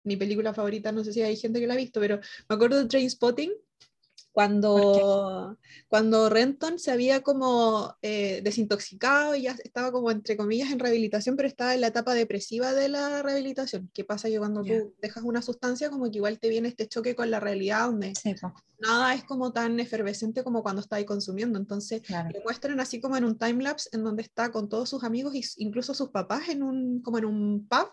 Mi 0.04 0.16
película 0.16 0.54
favorita, 0.54 0.92
no 0.92 1.02
sé 1.02 1.12
si 1.12 1.23
hay 1.23 1.37
gente 1.37 1.58
que 1.58 1.66
la 1.66 1.75
ha 1.75 1.78
visto, 1.78 1.99
pero 1.99 2.20
me 2.49 2.54
acuerdo 2.54 2.78
de 2.78 2.87
Train 2.87 3.11
Spotting, 3.11 3.52
cuando, 4.35 5.57
cuando 5.87 6.29
Renton 6.29 6.81
se 6.81 6.91
había 6.91 7.23
como 7.23 7.97
eh, 8.03 8.41
desintoxicado 8.43 9.37
y 9.37 9.43
ya 9.43 9.53
estaba 9.62 9.93
como 9.93 10.11
entre 10.11 10.37
comillas 10.37 10.73
en 10.73 10.81
rehabilitación, 10.81 11.37
pero 11.37 11.47
estaba 11.47 11.73
en 11.73 11.81
la 11.81 11.87
etapa 11.87 12.14
depresiva 12.14 12.73
de 12.73 12.88
la 12.88 13.23
rehabilitación. 13.23 13.88
¿Qué 13.95 14.03
pasa 14.03 14.29
que 14.29 14.38
cuando 14.38 14.64
tú 14.64 14.93
dejas 15.00 15.23
una 15.23 15.41
sustancia 15.41 15.88
como 15.88 16.11
que 16.11 16.17
igual 16.17 16.41
te 16.41 16.49
viene 16.49 16.67
este 16.67 16.88
choque 16.88 17.14
con 17.14 17.31
la 17.31 17.38
realidad 17.38 17.87
donde 17.87 18.12
nada 18.81 19.14
es 19.14 19.23
como 19.23 19.53
tan 19.53 19.79
efervescente 19.79 20.43
como 20.43 20.64
cuando 20.64 20.81
está 20.81 20.97
ahí 20.97 21.05
consumiendo? 21.05 21.57
Entonces 21.57 22.03
lo 22.11 22.43
muestran 22.43 22.81
así 22.81 23.00
como 23.00 23.17
en 23.17 23.25
un 23.25 23.38
timelapse 23.38 23.88
en 23.93 24.03
donde 24.03 24.25
está 24.25 24.50
con 24.50 24.69
todos 24.69 24.91
sus 24.91 25.05
amigos 25.05 25.33
e 25.37 25.43
incluso 25.59 25.95
sus 25.95 26.09
papás 26.09 26.49
en 26.49 26.64
un, 26.64 27.03
como 27.03 27.19
en 27.19 27.26
un 27.26 27.69
pub 27.69 27.93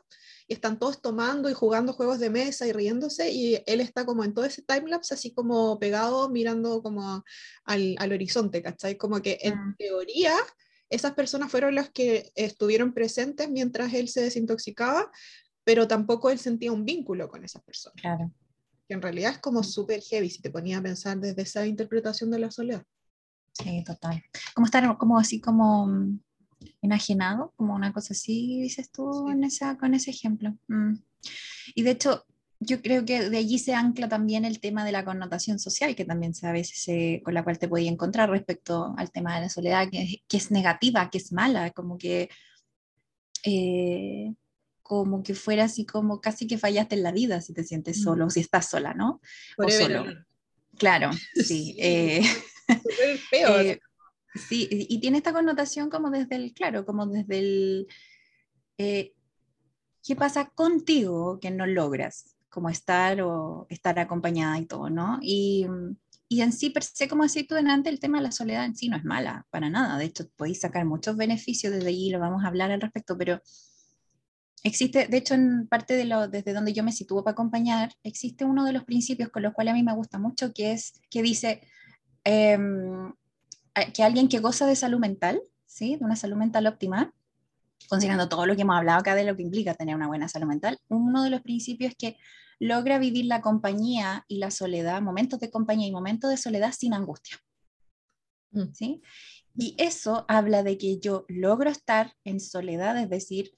y 0.52 0.54
están 0.54 0.78
todos 0.78 1.02
tomando 1.02 1.50
y 1.50 1.54
jugando 1.54 1.94
juegos 1.94 2.20
de 2.20 2.30
mesa 2.30 2.68
y 2.68 2.74
riéndose 2.74 3.32
y 3.32 3.64
él 3.66 3.80
está 3.80 4.06
como 4.06 4.26
en 4.26 4.34
todo 4.34 4.44
ese 4.44 4.62
timelapse 4.62 5.14
así 5.14 5.34
como 5.34 5.80
pegado 5.80 6.30
mirando 6.30 6.84
como 6.84 7.24
al, 7.64 7.96
al 7.98 8.12
horizonte, 8.12 8.62
¿cachai? 8.62 8.98
Como 8.98 9.22
que 9.22 9.38
en 9.44 9.56
mm. 9.56 9.76
teoría 9.78 10.34
esas 10.90 11.14
personas 11.14 11.50
fueron 11.50 11.74
las 11.74 11.90
que 11.90 12.34
estuvieron 12.36 12.94
presentes 12.94 13.50
mientras 13.50 13.94
él 13.94 14.10
se 14.10 14.24
desintoxicaba, 14.24 15.10
pero 15.64 15.88
tampoco 15.88 16.30
él 16.30 16.38
sentía 16.38 16.74
un 16.74 16.84
vínculo 16.84 17.30
con 17.30 17.46
esas 17.46 17.64
personas. 17.64 18.02
Claro. 18.02 18.34
Que 18.90 18.96
en 18.96 19.02
realidad 19.02 19.32
es 19.32 19.40
como 19.40 19.62
mm. 19.62 19.64
súper 19.64 20.02
heavy 20.02 20.30
si 20.30 20.42
te 20.42 20.52
ponía 20.52 20.80
a 20.80 20.82
pensar 20.82 21.18
desde 21.18 21.44
esa 21.44 21.66
interpretación 21.66 22.30
de 22.30 22.40
la 22.40 22.52
soledad. 22.52 22.84
Sí, 23.54 23.86
total. 23.86 24.22
Como 24.54 24.66
estar 24.66 24.98
como 24.98 25.18
así 25.18 25.40
como 25.40 25.88
mm, 25.88 26.20
enajenado, 26.82 27.54
como 27.56 27.76
una 27.76 27.94
cosa 27.94 28.14
así, 28.14 28.62
dices 28.62 28.92
tú 28.92 29.30
en 29.30 29.44
esa, 29.44 29.78
con 29.78 29.94
ese 29.94 30.12
ejemplo. 30.12 30.58
Mm. 30.68 30.96
Y 31.76 31.84
de 31.84 31.92
hecho, 31.92 32.26
yo 32.60 32.82
creo 32.82 33.04
que 33.06 33.30
de 33.30 33.38
allí 33.38 33.58
se 33.58 33.74
ancla 33.74 34.08
también 34.08 34.46
el 34.46 34.60
tema 34.60 34.86
de 34.86 34.92
la 34.92 35.04
connotación 35.04 35.58
social, 35.58 35.96
que 35.96 36.06
también 36.06 36.34
a 36.44 36.52
veces 36.52 37.22
con 37.24 37.34
la 37.34 37.44
cual 37.44 37.58
te 37.58 37.68
podía 37.68 37.90
encontrar 37.90 38.30
respecto 38.30 38.94
al 38.98 39.12
tema 39.12 39.36
de 39.36 39.42
la 39.42 39.50
soledad, 39.50 39.90
que, 39.92 40.22
que 40.28 40.38
es 40.38 40.52
negativa, 40.52 41.10
que 41.10 41.18
es 41.18 41.32
mala, 41.32 41.72
como 41.72 41.98
que, 41.98 42.30
eh, 43.44 44.34
como 44.84 45.24
que 45.24 45.34
fuera 45.34 45.64
así 45.64 45.86
como 45.86 46.22
casi 46.22 46.46
que 46.46 46.58
fallaste 46.60 46.96
en 46.96 47.04
la 47.04 47.12
vida 47.12 47.42
si 47.42 47.54
te 47.54 47.64
sientes 47.64 48.00
mm. 48.00 48.04
solo, 48.04 48.30
si 48.30 48.42
estás 48.42 48.70
sola, 48.70 48.94
¿no? 48.94 49.22
o 49.58 49.70
solo. 49.70 50.06
Claro, 50.78 51.10
sí. 51.34 51.76
Eh, 51.80 52.22
feo. 53.30 53.78
Sí, 54.34 54.68
y 54.72 55.00
tiene 55.00 55.18
esta 55.18 55.34
connotación 55.34 55.90
como 55.90 56.10
desde 56.10 56.36
el, 56.36 56.54
claro, 56.54 56.86
como 56.86 57.06
desde 57.06 57.40
el, 57.40 57.88
eh, 58.78 59.14
¿qué 60.04 60.16
pasa 60.16 60.46
contigo 60.56 61.40
que 61.40 61.52
no 61.52 61.66
logras? 61.66 62.36
Como 62.50 62.70
estar 62.70 63.22
o 63.22 63.66
estar 63.70 64.00
acompañada 64.00 64.58
y 64.60 64.66
todo, 64.66 64.90
¿no? 64.90 65.20
Y, 65.22 65.68
y 66.30 66.42
en 66.42 66.54
sí, 66.54 66.70
per 66.70 66.84
se, 66.84 67.10
como 67.10 67.24
decís 67.24 67.46
tú 67.46 67.56
delante, 67.56 67.90
el 67.90 68.00
tema 68.00 68.20
de 68.20 68.24
la 68.24 68.32
soledad 68.32 68.66
en 68.66 68.76
sí 68.76 68.88
no 68.88 68.96
es 68.96 69.04
mala, 69.04 69.46
para 69.50 69.70
nada. 69.70 69.98
De 69.98 70.06
hecho, 70.06 70.30
podéis 70.38 70.62
sacar 70.62 70.86
muchos 70.86 71.18
beneficios 71.18 71.74
desde 71.74 71.90
allí, 71.90 72.10
lo 72.10 72.20
vamos 72.20 72.44
a 72.44 72.48
hablar 72.48 72.72
al 72.72 72.82
respecto, 72.82 73.18
pero 73.18 73.42
existe, 74.64 75.08
de 75.08 75.18
hecho, 75.18 75.34
en 75.34 75.68
parte 75.68 75.96
de 75.96 76.06
lo, 76.06 76.30
desde 76.30 76.54
donde 76.54 76.72
yo 76.72 76.84
me 76.84 76.94
sitúo 76.94 77.24
para 77.24 77.34
acompañar, 77.34 77.94
existe 78.04 78.46
uno 78.46 78.64
de 78.64 78.72
los 78.72 78.86
principios 78.86 79.30
con 79.30 79.44
los 79.44 79.54
cuales 79.54 79.74
a 79.74 79.76
mí 79.76 79.84
me 79.84 79.96
gusta 79.96 80.20
mucho, 80.20 80.54
que 80.54 80.72
es, 80.72 80.94
que 81.10 81.22
dice, 81.22 81.62
eh, 82.24 82.58
que 83.94 84.04
alguien 84.04 84.28
que 84.28 84.40
goza 84.40 84.66
de 84.66 84.76
salud 84.76 85.00
mental, 85.00 85.42
¿sí? 85.66 85.96
de 85.96 86.06
una 86.06 86.16
salud 86.16 86.38
mental 86.38 86.68
óptima, 86.68 87.14
considerando 87.90 88.30
todo 88.30 88.46
lo 88.46 88.56
que 88.56 88.62
hemos 88.62 88.78
hablado 88.78 89.00
acá 89.00 89.16
de 89.16 89.24
lo 89.24 89.36
que 89.36 89.44
implica 89.44 89.74
tener 89.74 89.96
una 89.96 90.08
buena 90.08 90.28
salud 90.28 90.48
mental, 90.48 90.80
uno 90.90 91.24
de 91.24 91.30
los 91.30 91.42
principios 91.42 91.92
es 91.92 91.98
que 91.98 92.18
logra 92.60 93.00
vivir 93.00 93.26
la 93.26 93.42
compañía 93.42 94.24
y 94.28 94.38
la 94.38 94.52
soledad, 94.52 95.02
momentos 95.02 95.40
de 95.40 95.50
compañía 95.50 95.88
y 95.88 95.92
momentos 95.92 96.30
de 96.30 96.38
soledad 96.38 96.74
sin 96.78 96.94
angustia. 96.94 97.38
Mm. 98.52 98.74
¿sí? 98.74 99.02
Y 99.56 99.76
eso 99.78 100.26
habla 100.28 100.64
de 100.64 100.78
que 100.78 101.00
yo 101.00 101.26
logro 101.28 101.70
estar 101.70 102.14
en 102.24 102.40
soledad, 102.40 102.98
es 102.98 103.10
decir, 103.10 103.58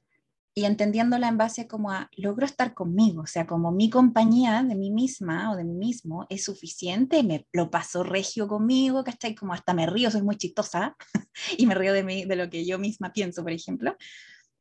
y 0.55 0.65
entendiéndola 0.65 1.27
en 1.27 1.37
base 1.37 1.67
como 1.67 1.91
a 1.91 2.09
logro 2.15 2.45
estar 2.45 2.73
conmigo, 2.73 3.23
o 3.23 3.27
sea, 3.27 3.47
como 3.47 3.71
mi 3.71 3.89
compañía 3.89 4.63
de 4.63 4.75
mí 4.75 4.91
misma 4.91 5.51
o 5.51 5.55
de 5.55 5.63
mí 5.63 5.73
mismo 5.73 6.27
es 6.29 6.43
suficiente, 6.43 7.23
me 7.23 7.47
lo 7.51 7.71
paso 7.71 8.03
regio 8.03 8.47
conmigo, 8.47 9.03
¿cachai? 9.03 9.33
Como 9.33 9.53
hasta 9.53 9.73
me 9.73 9.87
río, 9.87 10.11
soy 10.11 10.21
muy 10.21 10.37
chistosa 10.37 10.95
y 11.57 11.65
me 11.65 11.73
río 11.73 11.93
de, 11.93 12.03
mí, 12.03 12.25
de 12.25 12.35
lo 12.35 12.49
que 12.49 12.65
yo 12.65 12.77
misma 12.77 13.11
pienso, 13.13 13.41
por 13.41 13.51
ejemplo. 13.51 13.95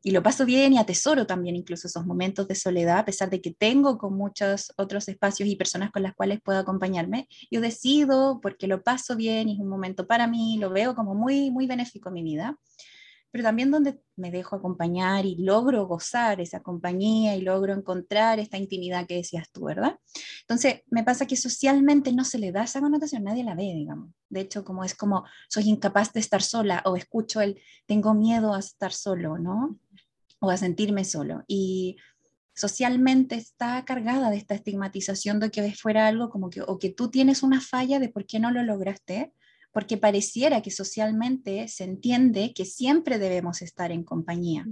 Y 0.05 0.11
lo 0.11 0.23
paso 0.23 0.45
bien 0.47 0.73
y 0.73 0.79
atesoro 0.79 1.27
también 1.27 1.55
incluso 1.55 1.87
esos 1.87 2.07
momentos 2.07 2.49
de 2.49 2.57
soledad, 2.57 2.99
a 2.99 3.05
pesar 3.05 3.31
de 3.31 3.41
que 3.41 3.53
tengo 3.53 3.99
con 3.99 4.17
muchos 4.17 4.73
otros 4.77 5.09
espacios 5.09 5.49
y 5.49 5.55
personas 5.55 5.93
con 5.93 6.03
las 6.03 6.15
cuales 6.15 6.41
puedo 6.43 6.59
acompañarme. 6.59 7.29
Yo 7.53 7.61
decido 7.61 8.41
porque 8.41 8.67
lo 8.67 8.83
paso 8.83 9.15
bien 9.15 9.49
y 9.49 9.55
es 9.55 9.61
un 9.61 9.69
momento 9.69 10.09
para 10.09 10.27
mí, 10.27 10.59
lo 10.59 10.71
veo 10.71 10.97
como 10.97 11.15
muy, 11.15 11.53
muy 11.53 11.67
benéfico 11.69 12.09
en 12.09 12.15
mi 12.15 12.25
vida 12.25 12.59
pero 13.33 13.45
también 13.45 13.71
donde 13.71 13.99
me 14.15 14.31
dejo 14.31 14.55
acompañar 14.55 15.25
y 15.25 15.37
logro 15.37 15.87
gozar 15.87 16.41
esa 16.41 16.61
compañía 16.61 17.35
y 17.35 17.41
logro 17.41 17.73
encontrar 17.73 18.39
esta 18.39 18.59
intimidad 18.59 19.07
que 19.07 19.17
decías 19.17 19.51
tú, 19.51 19.65
¿verdad? 19.65 19.99
Entonces, 20.43 20.83
me 20.91 21.03
pasa 21.03 21.27
que 21.27 21.37
socialmente 21.37 22.13
no 22.13 22.25
se 22.25 22.39
le 22.39 22.53
da 22.53 22.65
esa 22.65 22.81
connotación, 22.81 23.25
nadie 23.25 23.43
la 23.43 23.55
ve, 23.55 23.73
digamos. 23.75 24.11
De 24.29 24.41
hecho, 24.41 24.65
como 24.65 24.85
es 24.85 24.95
como 24.95 25.25
soy 25.49 25.71
incapaz 25.71 26.13
de 26.13 26.21
estar 26.21 26.43
sola 26.43 26.83
o 26.85 26.95
escucho 26.95 27.41
el 27.41 27.59
tengo 27.87 28.13
miedo 28.13 28.55
a 28.55 28.59
estar 28.59 28.93
solo, 28.93 29.39
¿no? 29.39 29.79
O 30.39 30.51
a 30.51 30.59
sentirme 30.59 31.05
solo. 31.05 31.43
Y 31.49 31.97
socialmente 32.55 33.37
está 33.37 33.83
cargada 33.87 34.29
de 34.29 34.37
esta 34.37 34.55
estigmatización 34.55 35.41
de 35.41 35.51
que 35.51 35.73
fuera 35.73 36.07
algo 36.07 36.29
como 36.29 36.51
que 36.51 36.61
o 36.61 36.79
que 36.79 36.91
tú 36.91 37.11
tienes 37.11 37.43
una 37.43 37.63
falla 37.63 37.99
de 37.99 38.11
por 38.11 38.27
qué 38.27 38.41
no 38.41 38.51
lo 38.51 38.63
lograste 38.63 39.33
porque 39.73 39.97
pareciera 39.97 40.61
que 40.61 40.71
socialmente 40.71 41.67
se 41.69 41.85
entiende 41.85 42.53
que 42.55 42.65
siempre 42.65 43.19
debemos 43.19 43.63
estar 43.63 43.91
en 43.91 44.05
compañía, 44.05 44.67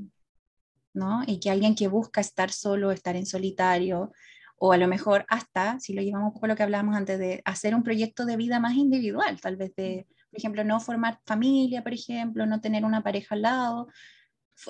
¿no? 0.92 1.22
Y 1.26 1.40
que 1.40 1.50
alguien 1.50 1.74
que 1.74 1.88
busca 1.88 2.20
estar 2.20 2.52
solo, 2.52 2.92
estar 2.92 3.16
en 3.16 3.26
solitario, 3.26 4.12
o 4.56 4.72
a 4.72 4.76
lo 4.76 4.88
mejor 4.88 5.24
hasta, 5.28 5.80
si 5.80 5.94
lo 5.94 6.02
llevamos 6.02 6.28
un 6.28 6.34
poco 6.34 6.44
a 6.44 6.48
lo 6.50 6.56
que 6.56 6.62
hablábamos 6.62 6.94
antes, 6.94 7.18
de 7.18 7.40
hacer 7.46 7.74
un 7.74 7.82
proyecto 7.82 8.26
de 8.26 8.36
vida 8.36 8.60
más 8.60 8.74
individual, 8.74 9.40
tal 9.40 9.56
vez 9.56 9.74
de, 9.74 10.06
por 10.30 10.38
ejemplo, 10.38 10.64
no 10.64 10.80
formar 10.80 11.18
familia, 11.24 11.82
por 11.82 11.94
ejemplo, 11.94 12.44
no 12.44 12.60
tener 12.60 12.84
una 12.84 13.02
pareja 13.02 13.34
al 13.34 13.42
lado, 13.42 13.88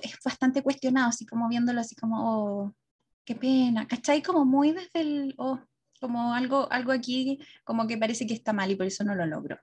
es 0.02 0.16
bastante 0.24 0.62
cuestionado, 0.62 1.08
así 1.08 1.26
como 1.26 1.48
viéndolo 1.48 1.80
así 1.80 1.96
como, 1.96 2.16
oh, 2.22 2.74
qué 3.24 3.34
pena, 3.34 3.88
¿cachai? 3.88 4.22
Como 4.22 4.44
muy 4.44 4.70
desde 4.70 5.00
el, 5.00 5.34
oh, 5.38 5.58
como 6.00 6.34
algo, 6.34 6.70
algo 6.70 6.92
aquí 6.92 7.40
como 7.64 7.86
que 7.86 7.98
parece 7.98 8.26
que 8.26 8.34
está 8.34 8.52
mal 8.52 8.70
y 8.70 8.76
por 8.76 8.86
eso 8.86 9.02
no 9.02 9.16
lo 9.16 9.26
logro. 9.26 9.58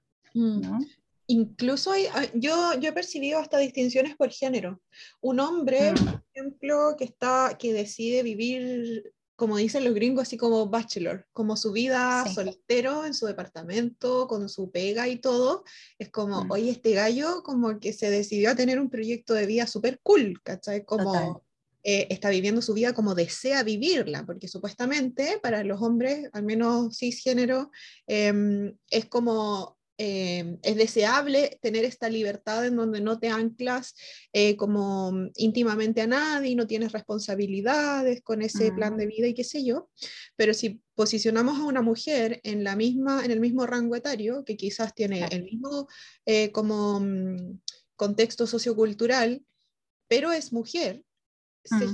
Incluso 1.30 1.92
hay, 1.92 2.06
ah, 2.14 2.26
yo, 2.34 2.80
yo 2.80 2.90
he 2.90 2.94
percibido 2.94 3.40
hasta 3.40 3.58
distinciones 3.58 4.16
por 4.16 4.32
género. 4.32 4.82
Un 5.20 5.42
hombre, 5.42 5.92
mm. 5.92 5.96
por 5.96 6.24
ejemplo, 6.34 6.96
que, 6.98 7.04
está, 7.04 7.58
que 7.60 7.74
decide 7.74 8.24
vivir 8.24 9.14
como 9.38 9.58
dicen 9.58 9.84
los 9.84 9.94
gringos, 9.94 10.24
así 10.24 10.36
como 10.36 10.68
bachelor, 10.68 11.28
como 11.32 11.56
su 11.58 11.72
vida 11.72 12.26
soltero 12.34 13.06
en 13.06 13.14
su 13.14 13.28
departamento, 13.28 14.28
con 14.28 14.50
su 14.50 14.72
pega 14.72 15.08
y 15.08 15.18
todo. 15.18 15.64
Es 16.00 16.10
como, 16.10 16.46
mm. 16.46 16.52
oye, 16.52 16.72
este 16.72 16.94
gallo 16.94 17.44
como 17.44 17.80
que 17.80 17.94
se 17.94 18.10
decidió 18.10 18.50
a 18.50 18.56
tener 18.56 18.80
un 18.80 18.90
proyecto 18.90 19.36
de 19.36 19.46
vida 19.46 19.68
súper 19.68 20.00
cool, 20.02 20.42
¿cachai? 20.44 20.84
Como 20.86 21.44
eh, 21.84 22.08
está 22.10 22.30
viviendo 22.30 22.64
su 22.64 22.74
vida 22.74 22.94
como 22.94 23.14
desea 23.14 23.62
vivirla, 23.62 24.26
porque 24.26 24.48
supuestamente 24.48 25.40
para 25.44 25.64
los 25.64 25.84
hombres, 25.84 26.30
al 26.34 26.42
menos 26.42 26.98
cisgénero, 26.98 27.70
eh, 28.08 28.74
es 28.90 29.06
como 29.06 29.77
Em, 30.00 30.60
es 30.62 30.76
deseable 30.76 31.58
tener 31.60 31.84
esta 31.84 32.08
libertad 32.08 32.64
en 32.68 32.76
donde 32.76 33.02
no 33.02 33.18
te 33.18 33.30
anclas 33.30 33.96
eh, 34.32 34.56
como 34.56 35.12
íntimamente 35.36 36.02
a 36.02 36.08
nadie, 36.08 36.56
no 36.56 36.68
tienes 36.68 36.92
responsabilidades 36.92 38.22
con 38.22 38.44
ese 38.44 38.72
plan 38.72 38.96
de 38.96 39.08
vida 39.08 39.26
y 39.26 39.34
qué 39.34 39.44
sé 39.44 39.66
yo, 39.66 39.90
pero 40.36 40.54
si 40.54 40.84
posicionamos 40.94 41.58
a 41.58 41.64
una 41.64 41.82
mujer 41.82 42.40
en, 42.44 42.64
la 42.64 42.76
misma, 42.76 43.26
en 43.26 43.32
el 43.32 43.40
mismo 43.40 43.66
rango 43.66 43.96
etario, 43.96 44.46
que 44.46 44.56
quizás 44.56 44.94
tiene 44.94 45.28
el 45.32 45.44
mismo 45.46 45.88
eh, 46.28 46.52
como 46.52 47.00
mm, 47.00 47.60
contexto 47.96 48.46
sociocultural, 48.46 49.44
pero 50.08 50.32
es 50.32 50.54
mujer, 50.54 51.04
se, 51.64 51.88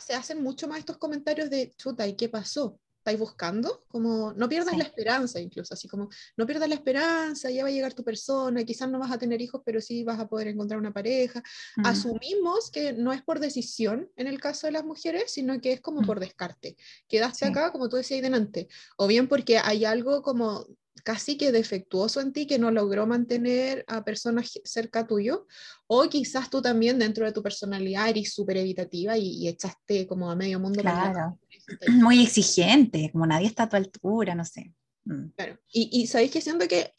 se 0.00 0.14
hacen 0.14 0.42
mucho 0.42 0.68
más 0.68 0.78
estos 0.78 0.96
comentarios 0.96 1.50
de 1.50 1.70
chuta, 1.76 2.08
¿y 2.08 2.16
qué 2.16 2.30
pasó? 2.30 2.80
Estáis 3.02 3.18
buscando, 3.18 3.84
como 3.88 4.32
no 4.34 4.48
pierdas 4.48 4.76
la 4.78 4.84
esperanza 4.84 5.40
incluso, 5.40 5.74
así 5.74 5.88
como 5.88 6.08
no 6.36 6.46
pierdas 6.46 6.68
la 6.68 6.76
esperanza, 6.76 7.50
ya 7.50 7.64
va 7.64 7.68
a 7.68 7.72
llegar 7.72 7.94
tu 7.94 8.04
persona, 8.04 8.62
quizás 8.62 8.88
no 8.88 9.00
vas 9.00 9.10
a 9.10 9.18
tener 9.18 9.42
hijos, 9.42 9.60
pero 9.64 9.80
sí 9.80 10.04
vas 10.04 10.20
a 10.20 10.28
poder 10.28 10.46
encontrar 10.46 10.78
una 10.78 10.92
pareja. 10.92 11.42
Mm. 11.76 11.86
Asumimos 11.86 12.70
que 12.70 12.92
no 12.92 13.12
es 13.12 13.20
por 13.22 13.40
decisión 13.40 14.08
en 14.14 14.28
el 14.28 14.38
caso 14.38 14.68
de 14.68 14.72
las 14.72 14.84
mujeres, 14.84 15.32
sino 15.32 15.60
que 15.60 15.72
es 15.72 15.80
como 15.80 16.02
mm. 16.02 16.06
por 16.06 16.20
descarte. 16.20 16.76
Quedaste 17.08 17.44
acá, 17.44 17.72
como 17.72 17.88
tú 17.88 17.96
decías 17.96 18.22
delante, 18.22 18.68
o 18.96 19.08
bien 19.08 19.26
porque 19.26 19.58
hay 19.58 19.84
algo 19.84 20.22
como 20.22 20.64
casi 21.02 21.36
que 21.36 21.52
defectuoso 21.52 22.20
en 22.20 22.32
ti 22.32 22.46
que 22.46 22.58
no 22.58 22.70
logró 22.70 23.06
mantener 23.06 23.84
a 23.88 24.04
personas 24.04 24.52
cerca 24.64 25.06
tuyo, 25.06 25.46
o 25.86 26.08
quizás 26.08 26.50
tú 26.50 26.62
también 26.62 26.98
dentro 26.98 27.26
de 27.26 27.32
tu 27.32 27.42
personalidad 27.42 28.08
eres 28.08 28.32
súper 28.32 28.58
evitativa 28.58 29.16
y, 29.18 29.48
echaste 29.48 30.06
como 30.06 30.30
a 30.30 30.36
medio 30.36 30.60
mundo. 30.60 30.80
Claro, 30.80 31.38
muy 31.88 32.22
exigente, 32.22 33.10
como 33.12 33.26
nadie 33.26 33.46
está 33.46 33.64
a 33.64 33.68
tu 33.68 33.76
altura, 33.76 34.34
no 34.34 34.44
sé. 34.44 34.72
Mm. 35.04 35.28
Claro, 35.36 35.58
y, 35.72 35.88
y 35.92 36.06
sabéis 36.06 36.30
que 36.30 36.40
siento 36.40 36.66
que 36.68 36.94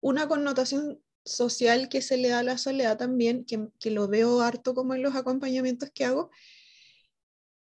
una 0.00 0.28
connotación 0.28 1.00
social 1.24 1.88
que 1.88 2.02
se 2.02 2.16
le 2.16 2.28
da 2.28 2.40
a 2.40 2.44
la 2.44 2.58
soledad 2.58 2.98
también, 2.98 3.44
que, 3.44 3.68
que 3.78 3.90
lo 3.90 4.08
veo 4.08 4.40
harto 4.40 4.74
como 4.74 4.94
en 4.94 5.02
los 5.02 5.14
acompañamientos 5.14 5.90
que 5.94 6.04
hago, 6.04 6.30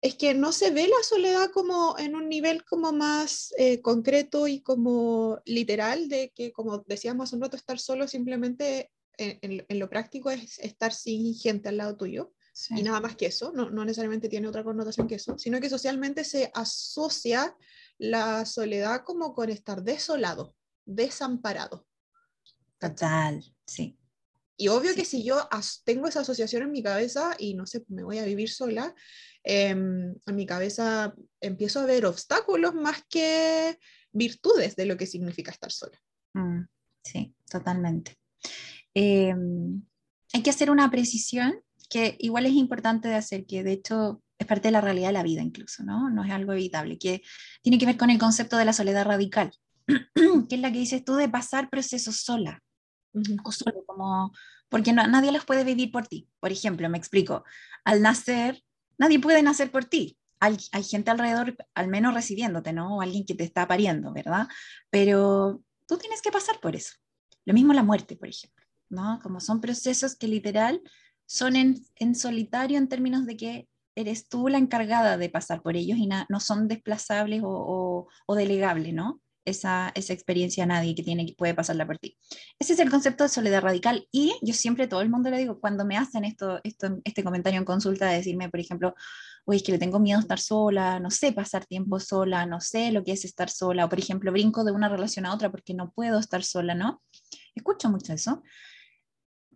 es 0.02 0.16
que 0.16 0.34
no 0.34 0.52
se 0.52 0.72
ve 0.72 0.88
la 0.88 1.04
soledad 1.04 1.52
como 1.52 1.96
en 2.00 2.16
un 2.16 2.28
nivel 2.28 2.66
como 2.66 2.92
más 2.92 3.54
eh, 3.58 3.82
concreto 3.82 4.48
y 4.48 4.62
como 4.62 5.40
literal, 5.46 6.10
de 6.10 6.32
que, 6.36 6.52
como 6.52 6.80
decíamos 6.88 7.30
hace 7.30 7.36
un 7.36 7.44
rato, 7.44 7.56
estar 7.56 7.78
solo 7.78 8.08
simplemente 8.08 8.92
en, 9.18 9.64
lo 9.80 9.90
práctico 9.90 10.32
es 10.32 10.58
estar 10.60 10.92
sin 10.92 11.36
gente 11.36 11.70
al 11.70 11.78
lado 11.78 11.98
tuyo. 11.98 12.34
Y 12.70 12.84
nada 12.84 13.00
más 13.00 13.16
que 13.16 13.28
eso, 13.28 13.52
no, 13.54 13.70
no, 13.70 13.86
necesariamente 13.86 14.28
tiene 14.28 14.48
otra 14.48 14.64
connotación 14.64 15.08
que 15.08 15.16
eso, 15.16 15.38
sino 15.38 15.60
que 15.60 15.70
socialmente 15.70 16.24
se 16.24 16.52
asocia 16.54 17.56
la 17.98 18.46
soledad 18.46 19.04
como 19.06 19.34
con 19.34 19.50
estar 19.50 19.84
desolado, 19.84 20.56
desamparado. 20.86 21.88
Total, 22.78 23.44
sí. 23.66 23.98
Y 24.58 24.68
obvio 24.68 24.94
que 24.94 25.06
si 25.06 25.24
yo 25.24 25.48
tengo 25.86 26.08
esa 26.08 26.20
asociación 26.20 26.64
en 26.64 26.72
mi 26.72 26.84
cabeza 26.84 27.36
y 27.40 27.56
no 27.56 27.66
sé, 27.66 27.84
me 27.88 28.04
voy 28.04 28.20
a 28.20 28.26
vivir 28.26 28.50
sola, 28.50 28.94
en 29.44 30.20
mi 30.28 30.46
cabeza 30.46 31.16
empiezo 31.40 31.80
a 31.80 31.86
ver 31.86 32.06
obstáculos 32.06 32.76
más 32.76 33.04
que 33.10 33.80
virtudes 34.12 34.76
de 34.76 34.86
lo 34.86 34.98
que 34.98 35.08
significa 35.08 35.52
estar 35.52 35.72
sola. 35.72 36.00
Mm, 36.34 36.62
sí, 37.04 37.34
totalmente. 37.50 38.18
Em, 38.94 39.82
hay 40.34 40.44
que 40.44 40.50
hacer 40.50 40.70
una 40.70 40.92
precisión 40.92 41.64
que 41.92 42.16
igual 42.20 42.46
es 42.46 42.54
importante 42.54 43.10
de 43.10 43.16
hacer, 43.16 43.46
que 43.46 43.64
de 43.64 43.74
hecho 43.74 44.24
es 44.40 44.48
parte 44.48 44.70
de 44.70 44.72
la 44.72 44.82
realidad 44.82 45.10
de 45.10 45.14
la 45.14 45.24
vida 45.24 45.42
incluso, 45.42 45.84
¿no? 45.84 46.10
No 46.10 46.24
es 46.24 46.32
algo 46.32 46.54
evitable, 46.54 46.98
que 46.98 47.22
tiene 47.62 47.78
que 47.78 47.86
ver 47.86 47.98
con 47.98 48.10
el 48.10 48.18
concepto 48.18 48.58
de 48.58 48.66
la 48.66 48.74
soledad 48.74 49.06
radical, 49.06 49.52
que 49.88 50.56
es 50.56 50.62
la 50.62 50.72
que 50.72 50.80
dices 50.80 51.06
tú 51.06 51.16
de 51.16 51.30
pasar 51.30 51.70
procesos 51.70 52.22
sola, 52.22 52.64
o 53.44 53.52
solo, 53.52 53.84
como, 53.86 54.32
porque 54.70 54.94
no, 54.94 55.06
nadie 55.06 55.32
los 55.32 55.46
puede 55.46 55.66
vivir 55.66 55.92
por 55.92 56.08
ti. 56.08 56.30
Por 56.40 56.52
ejemplo, 56.52 56.90
me 56.90 56.98
explico, 56.98 57.44
al 57.84 58.02
nacer 58.02 58.64
nadie 59.02 59.20
puede 59.20 59.42
nacer 59.42 59.72
por 59.72 59.86
ti. 59.86 60.18
Hay, 60.40 60.58
gente 60.84 61.12
alrededor, 61.12 61.56
al 61.76 61.88
menos 61.88 62.14
recibiéndote, 62.14 62.72
¿no? 62.74 62.98
O 62.98 63.02
alguien 63.02 63.26
que 63.26 63.36
te 63.36 63.44
está 63.44 63.68
pariendo, 63.68 64.12
¿verdad? 64.12 64.48
Pero 64.90 65.62
tú 65.88 65.98
tienes 65.98 66.22
que 66.22 66.32
pasar 66.32 66.60
por 66.60 66.76
eso. 66.76 66.94
Lo 67.46 67.54
mismo 67.54 67.74
la 67.74 67.84
muerte, 67.84 68.16
por 68.16 68.30
ejemplo, 68.30 68.66
¿no? 68.90 69.20
Como 69.22 69.40
son 69.40 69.60
procesos 69.62 70.16
que 70.16 70.28
literal 70.28 70.82
son 71.32 71.56
en, 71.56 72.16
solitario 72.16 72.78
en 72.78 72.90
términos 72.90 73.26
de 73.26 73.38
que 73.38 73.68
eres 73.96 74.28
tú 74.28 74.50
la 74.50 74.58
encargada 74.58 75.18
de 75.18 75.30
pasar 75.30 75.62
por 75.62 75.78
ellos 75.78 75.98
y 75.98 76.08
no 76.08 76.40
son 76.40 76.68
desplazables 76.68 77.42
o, 77.44 78.08
o 78.26 78.36
delegables, 78.36 78.94
¿no? 78.94 79.22
esa, 79.46 79.92
experiencia 79.96 80.64
a 80.64 80.68
nadie 80.68 80.96
que 80.96 81.04
tiene 81.04 81.26
que 81.26 81.34
puede 81.34 81.54
pasarla 81.54 81.86
por 81.86 81.98
ti. 81.98 82.18
Ese 82.60 82.74
es 82.74 82.80
el 82.80 82.90
concepto 82.90 83.24
de 83.24 83.30
soledad 83.30 83.62
radical 83.62 84.08
y 84.12 84.34
yo 84.42 84.54
siempre 84.54 84.88
todo 84.88 85.02
el 85.02 85.10
mundo 85.10 85.30
le 85.30 85.38
digo 85.38 85.60
cuando 85.60 85.86
me 85.86 85.98
hacen 85.98 86.26
esto, 86.26 86.60
este 86.64 87.24
comentario 87.24 87.60
en 87.60 87.66
consulta 87.66 88.08
de 88.08 88.18
decirme, 88.18 88.50
por 88.50 88.60
ejemplo, 88.60 88.94
oye, 89.46 89.58
es 89.58 89.64
que 89.64 89.72
le 89.72 89.80
tengo 89.80 90.00
miedo 90.00 90.20
a 90.20 90.22
estar 90.22 90.40
sola, 90.40 91.00
no 91.00 91.10
sé 91.10 91.32
pasar 91.34 91.66
tiempo 91.66 92.00
sola, 92.00 92.46
no 92.46 92.62
sé 92.62 92.92
lo 92.92 93.04
que 93.04 93.14
es 93.14 93.26
estar 93.26 93.50
sola, 93.50 93.86
o 93.86 93.90
por 93.90 94.00
ejemplo, 94.00 94.32
brinco 94.32 94.64
de 94.64 94.72
una 94.72 94.90
relación 94.90 95.26
a 95.26 95.34
otra 95.34 95.50
porque 95.50 95.74
no 95.74 95.92
puedo 95.92 96.20
estar 96.20 96.44
sola, 96.44 96.76
¿no? 96.76 97.02
Escucho 97.56 97.90
mucho 97.90 98.14
eso. 98.14 98.44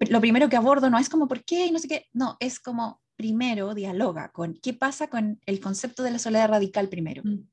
Lo 0.09 0.19
primero 0.21 0.49
que 0.49 0.57
abordo 0.57 0.89
no 0.89 0.97
es 0.99 1.09
como, 1.09 1.27
¿por 1.27 1.43
qué? 1.43 1.65
Y 1.65 1.71
no 1.71 1.79
sé 1.79 1.87
qué, 1.87 2.07
no, 2.13 2.37
es 2.39 2.59
como, 2.59 3.01
primero 3.15 3.73
dialoga 3.73 4.29
con 4.31 4.55
qué 4.55 4.73
pasa 4.73 5.07
con 5.07 5.39
el 5.45 5.59
concepto 5.59 6.03
de 6.03 6.11
la 6.11 6.19
soledad 6.19 6.49
radical 6.49 6.89
primero. 6.89 7.23
Mm. 7.23 7.47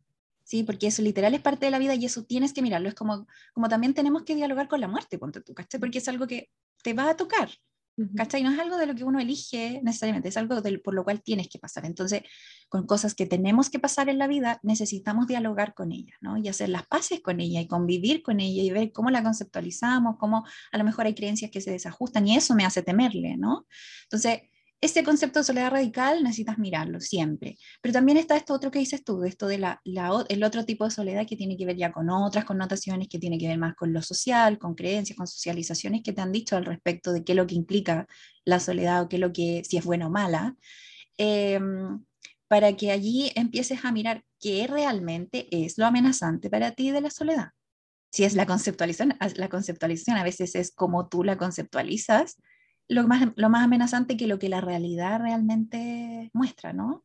¿sí? 0.45 0.63
Porque 0.65 0.89
eso 0.89 1.03
literal 1.03 1.35
es 1.35 1.41
parte 1.41 1.67
de 1.67 1.71
la 1.71 1.79
vida 1.79 1.95
y 1.95 2.05
eso 2.05 2.25
tienes 2.25 2.53
que 2.53 2.63
mirarlo. 2.63 2.89
Es 2.89 2.95
como, 2.95 3.27
como 3.53 3.69
también 3.69 3.95
tenemos 3.95 4.25
que 4.25 4.35
dialogar 4.35 4.69
con 4.69 4.81
la 4.81 4.89
muerte, 4.89 5.19
ponte 5.19 5.41
tú, 5.41 5.55
¿cachai? 5.55 5.81
Porque 5.81 5.99
es 5.99 6.09
algo 6.09 6.27
que 6.27 6.51
te 6.83 6.95
va 6.95 7.09
a 7.09 7.17
tocar, 7.17 7.49
¿cachai? 8.17 8.43
No 8.43 8.53
es 8.53 8.59
algo 8.59 8.77
de 8.77 8.87
lo 8.87 8.95
que 8.95 9.05
uno 9.05 9.21
elige 9.21 9.81
necesariamente, 9.83 10.29
es 10.29 10.37
algo 10.37 10.63
por 10.83 10.95
lo 10.95 11.05
cual 11.05 11.23
tienes 11.23 11.49
que 11.49 11.59
pasar. 11.59 11.85
Entonces, 11.85 12.23
con 12.69 12.87
cosas 12.87 13.15
que 13.15 13.27
tenemos 13.27 13.71
que 13.71 13.79
pasar 13.79 14.09
en 14.09 14.19
la 14.19 14.27
vida, 14.27 14.61
necesitamos 14.63 15.27
dialogar 15.27 15.75
con 15.75 15.93
ella, 15.93 16.15
¿no? 16.21 16.37
Y 16.37 16.49
hacer 16.49 16.69
las 16.69 16.87
paces 16.87 17.21
con 17.21 17.41
ella 17.41 17.61
y 17.61 17.67
convivir 17.67 18.23
con 18.23 18.41
ella 18.41 18.63
y 18.63 18.71
ver 18.71 18.93
cómo 18.93 19.11
la 19.11 19.23
conceptualizamos, 19.23 20.17
cómo 20.19 20.45
a 20.73 20.79
lo 20.79 20.85
mejor 20.85 21.07
hay 21.07 21.15
creencias 21.15 21.51
que 21.51 21.61
se 21.61 21.71
desajustan 21.71 22.27
y 22.27 22.37
eso 22.37 22.55
me 22.55 22.65
hace 22.65 22.83
temerle, 22.83 23.37
¿no? 23.37 23.67
Entonces, 24.05 24.43
este 24.83 25.05
concepto 25.05 25.39
de 25.39 25.45
soledad 25.45 25.71
radical 25.71 26.25
necesitas 26.25 26.59
mirarlo 26.59 27.01
siempre. 27.01 27.57
Pero 27.81 27.93
también 27.93 28.19
está 28.19 28.37
esto 28.37 28.53
otro 28.53 28.73
que 28.73 28.81
dices 28.81 29.05
tú, 29.05 29.23
esto 29.23 29.47
de 29.47 29.59
la, 29.59 29.81
el 30.29 30.43
otro 30.43 30.65
tipo 30.65 30.85
de 30.85 30.91
soledad 30.91 31.25
que 31.25 31.37
tiene 31.37 31.57
que 31.57 31.65
ver 31.65 31.77
ya 31.77 31.93
con 31.93 32.11
otras 32.11 32.45
connotaciones, 32.45 33.07
que 33.09 33.21
tiene 33.21 33.39
que 33.39 33.47
ver 33.47 33.59
más 33.59 33.77
con 33.77 33.93
lo 33.93 34.03
social, 34.03 34.59
con 34.59 34.75
creencias, 34.75 35.17
con 35.17 35.29
socializaciones 35.29 36.03
que 36.03 36.13
te 36.13 36.21
han 36.21 36.33
dicho 36.33 36.57
al 36.57 36.65
respecto 36.65 37.13
de 37.13 37.23
qué 37.23 37.31
es 37.31 37.37
lo 37.37 37.47
que 37.47 37.55
implica 37.55 38.09
la 38.45 38.59
soledad 38.59 39.03
o 39.03 39.09
qué 39.09 39.17
es 39.17 39.21
lo 39.21 39.33
que, 39.33 39.63
si 39.65 39.77
es 39.77 39.85
buena 39.85 40.09
o 40.09 40.11
mala, 40.11 40.57
em, 41.17 42.05
para 42.49 42.77
que 42.77 42.91
allí 42.91 43.31
empieces 43.37 43.85
a 43.85 43.93
mirar 43.93 44.25
qué 44.41 44.67
realmente 44.67 45.47
es 45.53 45.79
lo 45.79 45.87
amenazante 45.87 46.51
para 46.51 46.73
ti 46.73 46.91
de 46.91 47.03
la 47.03 47.11
soledad. 47.11 47.51
Si 48.11 48.25
es 48.25 48.35
la 48.35 48.47
conceptualización, 48.47 49.17
la 49.37 49.49
conceptualización 49.49 50.17
a 50.17 50.25
veces 50.25 50.57
es 50.57 50.73
como 50.73 51.09
tú 51.09 51.23
la 51.23 51.39
conceptualizas, 51.39 52.37
lo 52.93 53.09
más, 53.09 53.33
lo 53.37 53.49
más 53.49 53.65
amenazante 53.65 54.17
que 54.17 54.27
lo 54.27 54.39
que 54.39 54.49
la 54.49 54.61
realidad 54.61 55.21
realmente 55.21 56.31
muestra, 56.33 56.73
¿no? 56.73 57.05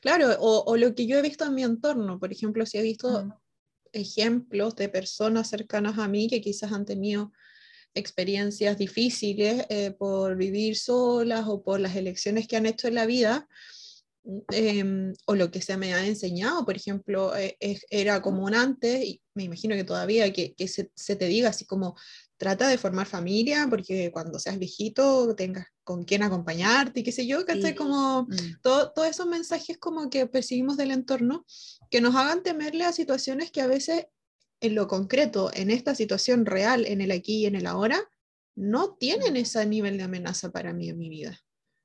Claro, 0.00 0.36
o, 0.38 0.76
lo 0.76 0.94
que 0.94 1.06
yo 1.06 1.18
he 1.18 1.22
visto 1.22 1.44
en 1.44 1.54
mi 1.54 1.64
entorno, 1.64 2.18
por 2.18 2.32
ejemplo, 2.32 2.64
si 2.66 2.78
he 2.78 2.82
visto 2.82 3.24
mm. 3.24 3.32
ejemplos 3.92 4.76
de 4.76 4.88
personas 4.88 5.48
cercanas 5.48 5.98
a 5.98 6.08
mí 6.08 6.28
que 6.28 6.40
quizás 6.40 6.72
han 6.72 6.84
tenido 6.84 7.32
experiencias 7.94 8.78
difíciles 8.78 9.66
eh, 9.68 9.90
por 9.90 10.36
vivir 10.36 10.76
solas 10.76 11.44
o 11.46 11.62
por 11.62 11.80
las 11.80 11.96
elecciones 11.96 12.46
que 12.46 12.56
han 12.56 12.66
hecho 12.66 12.88
en 12.88 12.94
la 12.94 13.06
vida, 13.06 13.48
em, 14.52 15.12
o 15.26 15.34
lo 15.34 15.50
que 15.50 15.60
se 15.60 15.76
me 15.76 15.94
ha 15.94 16.06
enseñado, 16.06 16.64
por 16.64 16.76
ejemplo, 16.76 17.36
eh, 17.36 17.58
era 17.90 18.22
común 18.22 18.54
antes, 18.54 19.04
y 19.04 19.20
me 19.34 19.44
imagino 19.44 19.74
que 19.74 19.84
todavía, 19.84 20.32
que, 20.32 20.54
que 20.54 20.68
se, 20.68 20.90
se, 20.94 21.16
te 21.16 21.26
diga 21.26 21.50
así 21.50 21.66
como, 21.66 21.96
trata 22.42 22.66
de 22.66 22.76
formar 22.76 23.06
familia, 23.06 23.68
porque 23.70 24.10
cuando 24.10 24.40
seas 24.40 24.58
viejito 24.58 25.32
tengas 25.36 25.64
con 25.84 26.02
quién 26.02 26.24
acompañarte 26.24 26.98
y 26.98 27.02
qué 27.04 27.12
sé 27.12 27.24
yo, 27.24 27.46
que 27.46 27.76
Como 27.76 28.22
mm. 28.22 28.60
todos 28.62 29.06
esos 29.08 29.28
mensajes 29.28 29.78
como 29.78 30.10
que 30.10 30.26
percibimos 30.26 30.76
del 30.76 30.90
entorno, 30.90 31.46
que 31.88 32.00
nos 32.00 32.16
hagan 32.16 32.42
temerle 32.42 32.82
a 32.82 32.92
situaciones 32.92 33.52
que 33.52 33.60
a 33.60 33.68
veces 33.68 34.06
en 34.60 34.74
lo 34.74 34.88
concreto, 34.88 35.52
en 35.54 35.70
esta 35.70 35.94
situación 35.94 36.44
real, 36.44 36.84
en 36.84 37.00
el 37.00 37.12
aquí 37.12 37.42
y 37.42 37.46
en 37.46 37.54
el 37.54 37.64
ahora, 37.64 38.00
no 38.56 38.94
tienen 38.94 39.34
mm. 39.34 39.36
ese 39.36 39.64
nivel 39.64 39.96
de 39.96 40.02
amenaza 40.02 40.50
para 40.50 40.72
mí 40.72 40.88
en 40.88 40.98
mi 40.98 41.08
vida. 41.08 41.38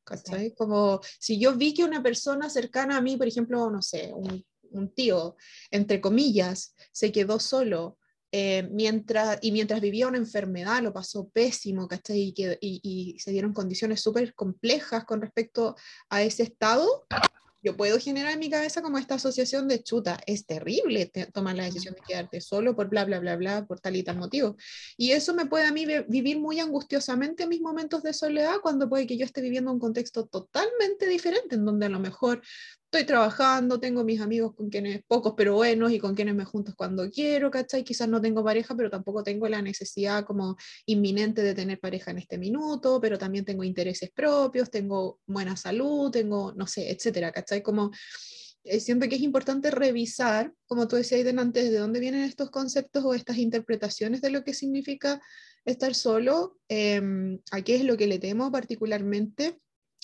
¿cachai? 0.03 0.55
Como 0.55 1.01
si 1.19 1.39
yo 1.39 1.55
vi 1.55 1.75
que 1.75 1.83
una 1.83 2.01
persona 2.01 2.49
cercana 2.49 2.97
a 2.97 3.01
mí, 3.01 3.15
por 3.15 3.27
ejemplo, 3.27 3.69
no 3.69 3.83
sé, 3.83 4.11
un, 4.11 4.43
un 4.71 4.89
tío, 4.91 5.35
entre 5.69 6.01
comillas, 6.01 6.73
se 6.91 7.11
quedó 7.11 7.39
solo 7.39 7.96
eh, 8.31 8.67
mientras, 8.71 9.39
y 9.41 9.51
mientras 9.51 9.81
vivía 9.81 10.07
una 10.07 10.17
enfermedad 10.17 10.81
lo 10.81 10.93
pasó 10.93 11.29
pésimo, 11.29 11.87
¿cachai? 11.87 12.19
Y, 12.19 12.33
que, 12.33 12.57
y, 12.61 12.81
y 12.83 13.19
se 13.19 13.31
dieron 13.31 13.53
condiciones 13.53 14.01
súper 14.01 14.33
complejas 14.33 15.05
con 15.05 15.21
respecto 15.21 15.75
a 16.09 16.21
ese 16.21 16.43
estado, 16.43 17.05
yo 17.63 17.75
puedo 17.75 17.99
generar 17.99 18.33
en 18.33 18.39
mi 18.39 18.49
cabeza 18.49 18.81
como 18.81 18.97
esta 18.97 19.15
asociación 19.15 19.67
de 19.67 19.81
chuta, 19.81 20.19
es 20.27 20.45
terrible 20.45 21.11
tomar 21.33 21.55
la 21.55 21.65
decisión 21.65 21.95
de 21.95 22.01
quedarte 22.07 22.39
solo 22.39 22.75
por 22.75 22.87
bla, 22.87 23.03
bla, 23.03 23.19
bla, 23.19 23.35
bla, 23.35 23.65
por 23.65 23.79
tal 23.79 23.95
y 23.95 24.03
tal 24.03 24.17
motivo. 24.17 24.55
Y 24.95 25.11
eso 25.11 25.33
me 25.33 25.47
puede 25.47 25.65
a 25.65 25.71
mí 25.71 25.85
vivir 26.07 26.39
muy 26.39 26.59
angustiosamente 26.59 27.43
en 27.43 27.49
mis 27.49 27.61
momentos 27.61 28.03
de 28.03 28.13
soledad 28.13 28.57
cuando 28.61 28.87
puede 28.87 29.07
que 29.07 29.17
yo 29.17 29.25
esté 29.25 29.41
viviendo 29.41 29.71
un 29.71 29.79
contexto 29.79 30.27
totalmente 30.27 31.07
diferente, 31.07 31.55
en 31.55 31.65
donde 31.65 31.87
a 31.87 31.89
lo 31.89 31.99
mejor 31.99 32.41
estoy 32.91 33.05
trabajando, 33.05 33.81
tengo 33.81 34.05
mis 34.05 34.21
amigos 34.21 34.55
con 34.55 34.69
quienes, 34.69 35.01
pocos 35.07 35.33
pero 35.35 35.55
buenos, 35.55 35.91
y 35.91 35.99
con 35.99 36.15
quienes 36.15 36.35
me 36.35 36.45
junto 36.45 36.73
cuando 36.73 37.09
quiero, 37.11 37.51
¿cachai? 37.51 37.83
Quizás 37.83 38.07
no 38.07 38.21
tengo 38.21 38.43
pareja, 38.45 38.75
pero 38.75 38.89
tampoco 38.89 39.23
tengo 39.23 39.47
la 39.49 39.61
necesidad 39.61 40.23
como 40.23 40.55
inminente 40.85 41.43
de 41.43 41.53
tener 41.53 41.79
pareja 41.81 42.11
en 42.11 42.19
este 42.19 42.37
minuto, 42.37 43.01
pero 43.01 43.17
también 43.17 43.43
tengo 43.43 43.65
intereses 43.65 44.09
propios, 44.11 44.71
tengo 44.71 45.19
buena 45.25 45.57
salud, 45.57 46.11
tengo, 46.11 46.53
no 46.53 46.65
sé, 46.65 46.89
etcétera, 46.89 47.33
¿cachai? 47.33 47.61
Como 47.61 47.91
eh, 48.63 48.79
siento 48.79 49.09
que 49.09 49.15
es 49.15 49.21
importante 49.21 49.69
revisar, 49.69 50.53
como 50.65 50.87
tú 50.87 50.95
decías 50.95 51.27
antes, 51.37 51.69
de 51.69 51.79
dónde 51.79 51.99
vienen 51.99 52.21
estos 52.21 52.51
conceptos 52.51 53.03
o 53.03 53.13
estas 53.13 53.37
interpretaciones 53.37 54.21
de 54.21 54.29
lo 54.29 54.45
que 54.45 54.53
significa 54.53 55.21
estar 55.65 55.93
solo, 55.93 56.57
em, 56.69 57.39
a 57.51 57.61
qué 57.61 57.75
es 57.75 57.83
lo 57.83 57.97
que 57.97 58.07
le 58.07 58.19
temo 58.19 58.49
particularmente 58.49 59.59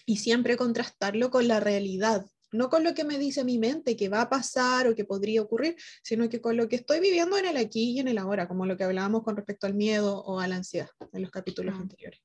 y 0.05 0.17
siempre 0.17 0.57
contrastarlo 0.57 1.31
con 1.31 1.47
la 1.47 1.61
realidad 1.61 2.25
no 2.53 2.69
con 2.69 2.83
lo 2.83 2.93
que 2.93 3.03
me 3.03 3.17
dice 3.17 3.43
mi 3.43 3.57
mente 3.57 3.97
que 3.97 4.09
va 4.09 4.21
a 4.21 4.29
pasar 4.29 4.87
o 4.87 4.95
que 4.95 5.05
podría 5.05 5.41
ocurrir, 5.41 5.75
sino 6.03 6.29
que 6.29 6.39
con 6.39 6.55
lo 6.55 6.69
que 6.69 6.77
estoy 6.77 6.99
viviendo 6.99 7.37
en 7.37 7.45
el 7.45 7.57
aquí 7.57 7.91
y 7.91 7.99
en 7.99 8.07
el 8.07 8.17
ahora, 8.17 8.47
como 8.47 8.65
lo 8.65 8.77
que 8.77 8.83
hablábamos 8.83 9.23
con 9.23 9.35
respecto 9.35 9.67
al 9.67 9.73
miedo 9.73 10.23
o 10.23 10.39
a 10.39 10.47
la 10.47 10.55
ansiedad 10.55 10.89
en 11.11 11.21
los 11.21 11.31
capítulos 11.31 11.75
mm. 11.75 11.81
anteriores. 11.81 12.21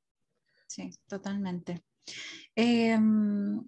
Sí, 0.67 0.91
totalmente. 1.09 1.83
Em, 2.55 3.67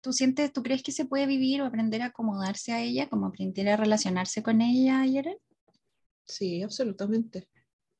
¿Tú 0.00 0.12
sientes, 0.12 0.52
tú 0.52 0.62
crees 0.62 0.82
que 0.82 0.92
se 0.92 1.04
puede 1.04 1.26
vivir 1.26 1.60
o 1.60 1.66
aprender 1.66 2.02
a 2.02 2.06
acomodarse 2.06 2.72
a 2.72 2.80
ella, 2.80 3.08
como 3.08 3.26
aprender 3.26 3.68
a 3.68 3.76
relacionarse 3.76 4.42
con 4.42 4.60
ella, 4.60 5.04
Yeren? 5.04 5.38
Sí, 6.24 6.62
absolutamente. 6.62 7.48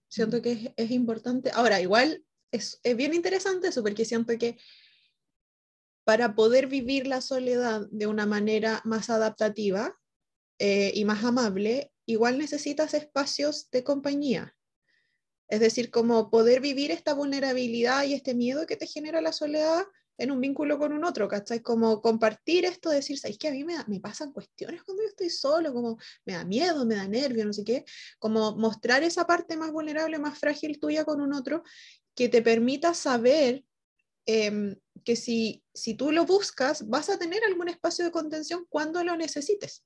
Siento 0.09 0.39
mm. 0.39 0.43
que 0.43 0.53
es, 0.53 0.71
es, 0.77 0.91
importante. 0.93 1.51
Ahora, 1.53 1.81
igual 1.81 2.25
es, 2.53 2.81
es 2.85 2.97
bien 2.97 3.15
interesante 3.15 3.69
eso, 3.69 3.83
porque 3.83 4.05
siento 4.05 4.39
que 4.39 4.57
para 6.09 6.35
poder 6.35 6.69
vivir 6.69 7.07
la 7.07 7.21
soledad 7.21 7.87
de 7.91 8.07
una 8.07 8.25
manera 8.25 8.81
más 8.87 9.11
adaptativa 9.11 9.95
eh, 10.59 10.91
y 10.95 11.05
más 11.05 11.23
amable, 11.23 11.93
igual 12.07 12.39
necesitas 12.39 12.95
espacios 12.95 13.71
de 13.73 13.85
compañía. 13.85 14.57
Es 15.51 15.61
decir, 15.61 15.91
como 15.91 16.31
poder 16.31 16.63
vivir 16.63 16.93
esta 16.93 17.13
vulnerabilidad 17.13 18.05
y 18.05 18.15
este 18.15 18.35
miedo 18.35 18.67
que 18.67 18.79
te 18.79 18.87
genera 18.87 19.21
la 19.21 19.35
soledad 19.35 19.85
en 20.17 20.31
un 20.31 20.41
vínculo 20.41 20.79
con 20.79 20.95
un 20.95 21.05
otro, 21.05 21.29
¿cachai? 21.29 21.61
Como 21.61 22.01
compartir 22.01 22.65
esto, 22.65 22.89
decir, 22.89 23.19
¿sabes 23.19 23.37
que 23.37 23.49
a 23.49 23.53
mí 23.53 23.63
me, 23.63 23.75
me, 23.87 24.01
pasan 24.01 24.33
cuestiones 24.33 24.83
cuando 24.85 25.03
yo 25.03 25.11
estoy 25.11 25.29
solo? 25.29 25.75
Como 25.75 25.99
me 26.25 26.33
da 26.33 26.45
miedo, 26.47 26.87
me 26.87 26.95
da 26.95 27.07
nervio, 27.07 27.45
no 27.45 27.53
sé 27.53 27.65
qué. 27.65 27.85
Como 28.19 28.57
mostrar 28.57 29.03
esa 29.03 29.27
parte 29.27 29.59
más 29.59 29.73
vulnerable, 29.73 30.19
más 30.19 30.39
frágil 30.39 30.81
tuya 30.81 31.05
con 31.05 31.21
un 31.21 31.35
otro, 31.35 31.65
que 32.15 32.31
te 32.31 32.41
permita 32.41 32.95
saber 32.95 33.63
Em, 34.31 34.77
que 35.05 35.17
si, 35.17 35.65
si 35.75 35.95
tú 35.95 36.13
lo 36.13 36.25
buscas, 36.25 36.89
vas 36.89 37.09
a 37.11 37.19
tener 37.19 37.43
algún 37.45 37.69
espacio 37.69 38.05
de 38.05 38.11
contención 38.11 38.67
cuando 38.69 39.03
lo 39.05 39.17
necesites. 39.17 39.85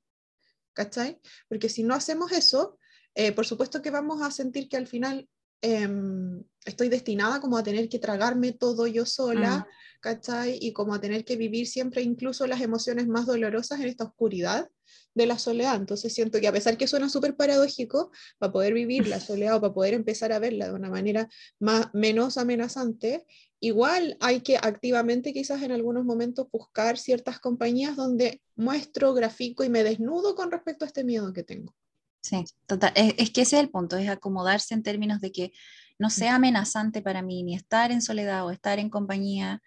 ¿Cachai? 0.74 1.20
Porque 1.48 1.68
si 1.68 1.82
no 1.82 1.94
hacemos 1.94 2.32
eso, 2.32 2.78
eh, 3.14 3.32
por 3.32 3.46
supuesto 3.46 3.82
que 3.82 3.90
vamos 3.90 4.22
a 4.22 4.30
sentir 4.30 4.68
que 4.68 4.76
al 4.76 4.86
final 4.86 5.28
em, 5.60 6.42
estoy 6.64 6.88
destinada 6.88 7.40
como 7.40 7.58
a 7.58 7.62
tener 7.62 7.88
que 7.88 7.98
tragarme 7.98 8.52
todo 8.52 8.86
yo 8.86 9.04
sola, 9.04 9.58
mm. 9.58 10.00
¿cachai? 10.00 10.58
Y 10.60 10.72
como 10.72 10.94
a 10.94 11.00
tener 11.00 11.24
que 11.24 11.36
vivir 11.36 11.66
siempre 11.66 12.02
incluso 12.02 12.46
las 12.46 12.60
emociones 12.60 13.06
más 13.06 13.26
dolorosas 13.26 13.80
en 13.80 13.88
esta 13.88 14.04
oscuridad 14.04 14.68
de 15.14 15.26
la 15.26 15.38
soledad. 15.38 15.76
Entonces 15.76 16.12
siento 16.12 16.40
que 16.40 16.48
a 16.48 16.52
pesar 16.52 16.76
que 16.76 16.86
suena 16.86 17.08
súper 17.08 17.36
paradójico, 17.36 18.10
para 18.38 18.52
poder 18.52 18.74
vivir 18.74 19.08
la 19.08 19.20
soledad 19.20 19.56
o 19.56 19.60
para 19.60 19.74
poder 19.74 19.94
empezar 19.94 20.32
a 20.32 20.38
verla 20.38 20.66
de 20.66 20.74
una 20.74 20.90
manera 20.90 21.28
más, 21.58 21.88
menos 21.92 22.38
amenazante, 22.38 23.26
igual 23.60 24.16
hay 24.20 24.40
que 24.40 24.56
activamente 24.56 25.32
quizás 25.32 25.62
en 25.62 25.72
algunos 25.72 26.04
momentos 26.04 26.48
buscar 26.50 26.98
ciertas 26.98 27.38
compañías 27.38 27.96
donde 27.96 28.42
muestro, 28.56 29.14
grafico 29.14 29.64
y 29.64 29.68
me 29.68 29.84
desnudo 29.84 30.34
con 30.34 30.50
respecto 30.50 30.84
a 30.84 30.88
este 30.88 31.04
miedo 31.04 31.32
que 31.32 31.42
tengo. 31.42 31.74
Sí, 32.22 32.44
total. 32.66 32.92
Es, 32.94 33.30
que 33.30 33.42
ese 33.42 33.56
es 33.56 33.62
el 33.62 33.70
punto, 33.70 33.96
es 33.96 34.08
acomodarse 34.08 34.74
en 34.74 34.84
términos 34.84 35.20
de 35.20 35.32
que 35.32 35.52
no 35.98 36.10
sea 36.10 36.36
amenazante 36.36 37.02
para 37.02 37.22
mí 37.22 37.42
ni 37.42 37.54
estar 37.54 37.90
en 37.92 38.02
soledad 38.02 38.44
o 38.46 38.50
estar 38.50 38.78
en 38.78 38.90
compañía, 38.90 39.62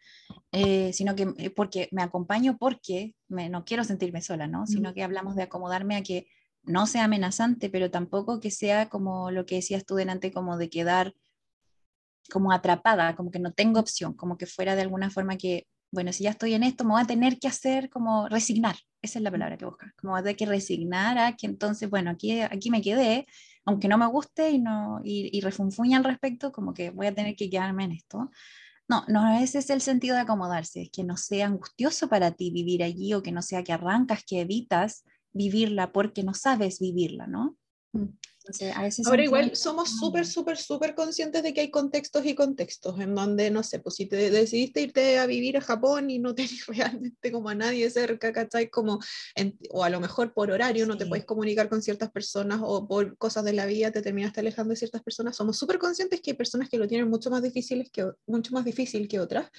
eh, 0.51 0.91
sino 0.93 1.15
que 1.15 1.33
eh, 1.37 1.49
porque 1.49 1.89
me 1.91 2.01
acompaño 2.01 2.57
porque 2.57 3.15
me, 3.27 3.49
no 3.49 3.65
quiero 3.65 3.83
sentirme 3.83 4.21
sola, 4.21 4.47
¿no? 4.47 4.67
Sino 4.67 4.93
que 4.93 5.03
hablamos 5.03 5.35
de 5.35 5.43
acomodarme 5.43 5.95
a 5.95 6.03
que 6.03 6.27
no 6.63 6.87
sea 6.87 7.05
amenazante, 7.05 7.69
pero 7.69 7.91
tampoco 7.91 8.39
que 8.39 8.51
sea 8.51 8.89
como 8.89 9.31
lo 9.31 9.45
que 9.45 9.55
decías 9.55 9.85
tú 9.85 9.95
delante, 9.95 10.31
como 10.31 10.57
de 10.57 10.69
quedar 10.69 11.13
como 12.31 12.51
atrapada, 12.51 13.15
como 13.15 13.31
que 13.31 13.39
no 13.39 13.53
tengo 13.53 13.79
opción, 13.79 14.13
como 14.13 14.37
que 14.37 14.47
fuera 14.47 14.75
de 14.75 14.81
alguna 14.81 15.09
forma 15.09 15.37
que, 15.37 15.67
bueno, 15.95 16.13
si 16.13 16.25
ya 16.25 16.31
estoy 16.31 16.53
en 16.53 16.63
esto, 16.63 16.83
me 16.83 16.91
voy 16.91 17.01
a 17.01 17.07
tener 17.07 17.39
que 17.39 17.47
hacer 17.47 17.89
como 17.89 18.27
resignar, 18.29 18.75
esa 19.01 19.19
es 19.19 19.23
la 19.23 19.31
palabra 19.31 19.57
que 19.57 19.65
busca, 19.65 19.93
como 19.97 20.21
de 20.21 20.35
que 20.35 20.45
resignar 20.45 21.17
a 21.17 21.35
que 21.35 21.47
entonces, 21.47 21.89
bueno, 21.89 22.11
aquí, 22.11 22.41
aquí 22.41 22.69
me 22.69 22.81
quedé, 22.81 23.25
aunque 23.65 23.87
no 23.87 23.97
me 23.97 24.05
guste 24.05 24.51
y, 24.51 24.59
no, 24.59 24.99
y, 25.03 25.35
y 25.35 25.41
refunfuña 25.41 25.97
al 25.97 26.03
respecto, 26.03 26.51
como 26.51 26.73
que 26.73 26.91
voy 26.91 27.07
a 27.07 27.15
tener 27.15 27.35
que 27.35 27.49
quedarme 27.49 27.85
en 27.85 27.93
esto. 27.93 28.29
No, 28.87 29.03
no, 29.07 29.39
ese 29.39 29.59
es 29.59 29.69
el 29.71 29.81
sentido 29.81 30.15
de 30.15 30.21
acomodarse, 30.21 30.83
es 30.83 30.89
que 30.91 31.03
no 31.03 31.17
sea 31.17 31.47
angustioso 31.47 32.07
para 32.07 32.31
ti 32.31 32.51
vivir 32.51 32.83
allí 32.83 33.13
o 33.15 33.23
que 33.23 33.31
no 33.31 33.41
sea 33.41 33.63
que 33.63 33.73
arrancas, 33.73 34.23
que 34.23 34.41
evitas 34.41 35.03
vivirla 35.33 35.91
porque 35.91 36.23
no 36.23 36.33
sabes 36.35 36.79
vivirla, 36.79 37.25
¿no? 37.25 37.57
Mm. 38.47 39.07
Ahora 39.07 39.23
igual 39.23 39.55
somos 39.55 39.97
súper, 39.97 40.25
súper, 40.25 40.57
súper 40.57 40.95
conscientes 40.95 41.41
de 41.41 41.53
que 41.53 41.61
hay 41.61 41.71
contextos 41.71 42.25
y 42.25 42.35
contextos 42.35 42.99
en 42.99 43.15
donde, 43.15 43.49
no 43.49 43.63
sé, 43.63 43.79
pues 43.79 43.95
si 43.95 44.05
te 44.05 44.29
decidiste 44.29 44.81
irte 44.81 45.17
a 45.17 45.25
vivir 45.25 45.57
a 45.57 45.61
Japón 45.61 46.09
y 46.09 46.19
no 46.19 46.35
tenés 46.35 46.65
realmente 46.67 47.31
como 47.31 47.49
a 47.49 47.55
nadie 47.55 47.89
cerca, 47.89 48.31
¿cachai? 48.31 48.69
Como 48.69 48.99
o 49.71 49.83
a 49.83 49.89
lo 49.89 49.99
mejor 49.99 50.33
por 50.33 50.51
horario 50.51 50.85
no 50.85 50.97
te 50.97 51.05
puedes 51.05 51.25
comunicar 51.25 51.69
con 51.69 51.81
ciertas 51.81 52.11
personas 52.11 52.59
o 52.63 52.87
por 52.87 53.17
cosas 53.17 53.43
de 53.45 53.53
la 53.53 53.65
vida 53.65 53.91
te 53.91 54.01
terminaste 54.01 54.39
alejando 54.39 54.71
de 54.71 54.77
ciertas 54.77 55.01
personas. 55.01 55.35
Somos 55.35 55.57
súper 55.57 55.79
conscientes 55.79 56.21
que 56.21 56.31
hay 56.31 56.37
personas 56.37 56.69
que 56.69 56.77
lo 56.77 56.87
tienen 56.87 57.09
mucho 57.09 57.29
más, 57.29 57.41
difíciles 57.41 57.89
que, 57.91 58.05
mucho 58.27 58.53
más 58.53 58.65
difícil 58.65 59.07
que 59.07 59.19
otras. 59.19 59.49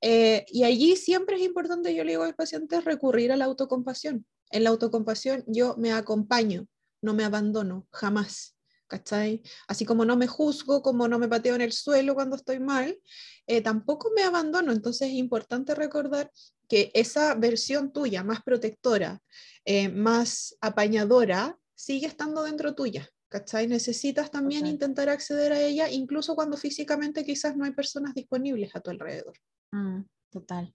Eh, 0.00 0.44
y 0.48 0.64
allí 0.64 0.96
siempre 0.96 1.36
es 1.36 1.42
importante, 1.42 1.94
yo 1.94 2.04
le 2.04 2.12
digo 2.12 2.22
al 2.22 2.34
paciente, 2.34 2.80
recurrir 2.80 3.32
a 3.32 3.36
la 3.36 3.46
autocompasión. 3.46 4.24
En 4.50 4.64
la 4.64 4.70
autocompasión 4.70 5.44
yo 5.46 5.76
me 5.76 5.92
acompaño, 5.92 6.66
no 7.02 7.14
me 7.14 7.24
abandono, 7.24 7.86
jamás. 7.92 8.54
¿Cachai? 8.86 9.42
Así 9.66 9.84
como 9.84 10.06
no 10.06 10.16
me 10.16 10.26
juzgo, 10.26 10.80
como 10.80 11.08
no 11.08 11.18
me 11.18 11.28
pateo 11.28 11.54
en 11.54 11.60
el 11.60 11.72
suelo 11.72 12.14
cuando 12.14 12.36
estoy 12.36 12.58
mal, 12.58 12.98
eh, 13.46 13.60
tampoco 13.60 14.10
me 14.16 14.22
abandono. 14.22 14.72
Entonces 14.72 15.08
es 15.08 15.14
importante 15.14 15.74
recordar 15.74 16.30
que 16.68 16.90
esa 16.94 17.34
versión 17.34 17.92
tuya, 17.92 18.24
más 18.24 18.42
protectora, 18.42 19.20
eh, 19.66 19.90
más 19.90 20.56
apañadora, 20.62 21.58
sigue 21.74 22.06
estando 22.06 22.42
dentro 22.44 22.74
tuya. 22.74 23.06
¿Cachai? 23.28 23.66
Necesitas 23.66 24.30
también 24.30 24.64
intentar 24.64 25.10
acceder 25.10 25.52
a 25.52 25.60
ella, 25.60 25.90
incluso 25.90 26.34
cuando 26.34 26.56
físicamente 26.56 27.26
quizás 27.26 27.54
no 27.58 27.66
hay 27.66 27.72
personas 27.72 28.14
disponibles 28.14 28.74
a 28.74 28.80
tu 28.80 28.90
alrededor. 28.90 29.34
Mm, 29.70 30.04
total. 30.30 30.74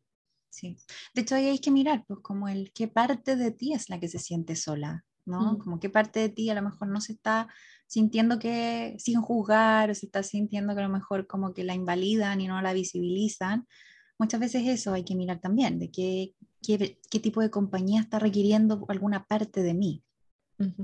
Sí. 0.51 0.77
De 1.15 1.21
hecho, 1.21 1.33
ahí 1.33 1.47
hay 1.47 1.57
que 1.57 1.71
mirar, 1.71 2.05
pues, 2.07 2.19
como 2.21 2.47
el 2.47 2.71
qué 2.73 2.87
parte 2.87 3.35
de 3.35 3.49
ti 3.49 3.73
es 3.73 3.89
la 3.89 3.99
que 3.99 4.07
se 4.07 4.19
siente 4.19 4.55
sola, 4.55 5.03
¿no? 5.25 5.53
Mm. 5.53 5.57
Como 5.59 5.79
qué 5.79 5.89
parte 5.89 6.19
de 6.19 6.29
ti 6.29 6.49
a 6.49 6.55
lo 6.55 6.61
mejor 6.61 6.87
no 6.87 7.01
se 7.01 7.13
está 7.13 7.47
sintiendo 7.87 8.39
que, 8.39 8.95
sin 8.99 9.21
juzgar, 9.21 9.91
o 9.91 9.95
se 9.95 10.05
está 10.05 10.23
sintiendo 10.23 10.73
que 10.73 10.81
a 10.81 10.87
lo 10.87 10.93
mejor 10.93 11.27
como 11.27 11.53
que 11.53 11.63
la 11.63 11.75
invalidan 11.75 12.41
y 12.41 12.47
no 12.47 12.61
la 12.61 12.73
visibilizan. 12.73 13.67
Muchas 14.17 14.39
veces 14.39 14.67
eso 14.67 14.93
hay 14.93 15.03
que 15.03 15.15
mirar 15.15 15.39
también, 15.39 15.79
de 15.79 15.91
qué, 15.91 16.33
qué, 16.61 16.99
qué 17.09 17.19
tipo 17.19 17.41
de 17.41 17.49
compañía 17.49 18.01
está 18.01 18.19
requiriendo 18.19 18.85
alguna 18.89 19.25
parte 19.25 19.63
de 19.63 19.73
mí. 19.73 20.03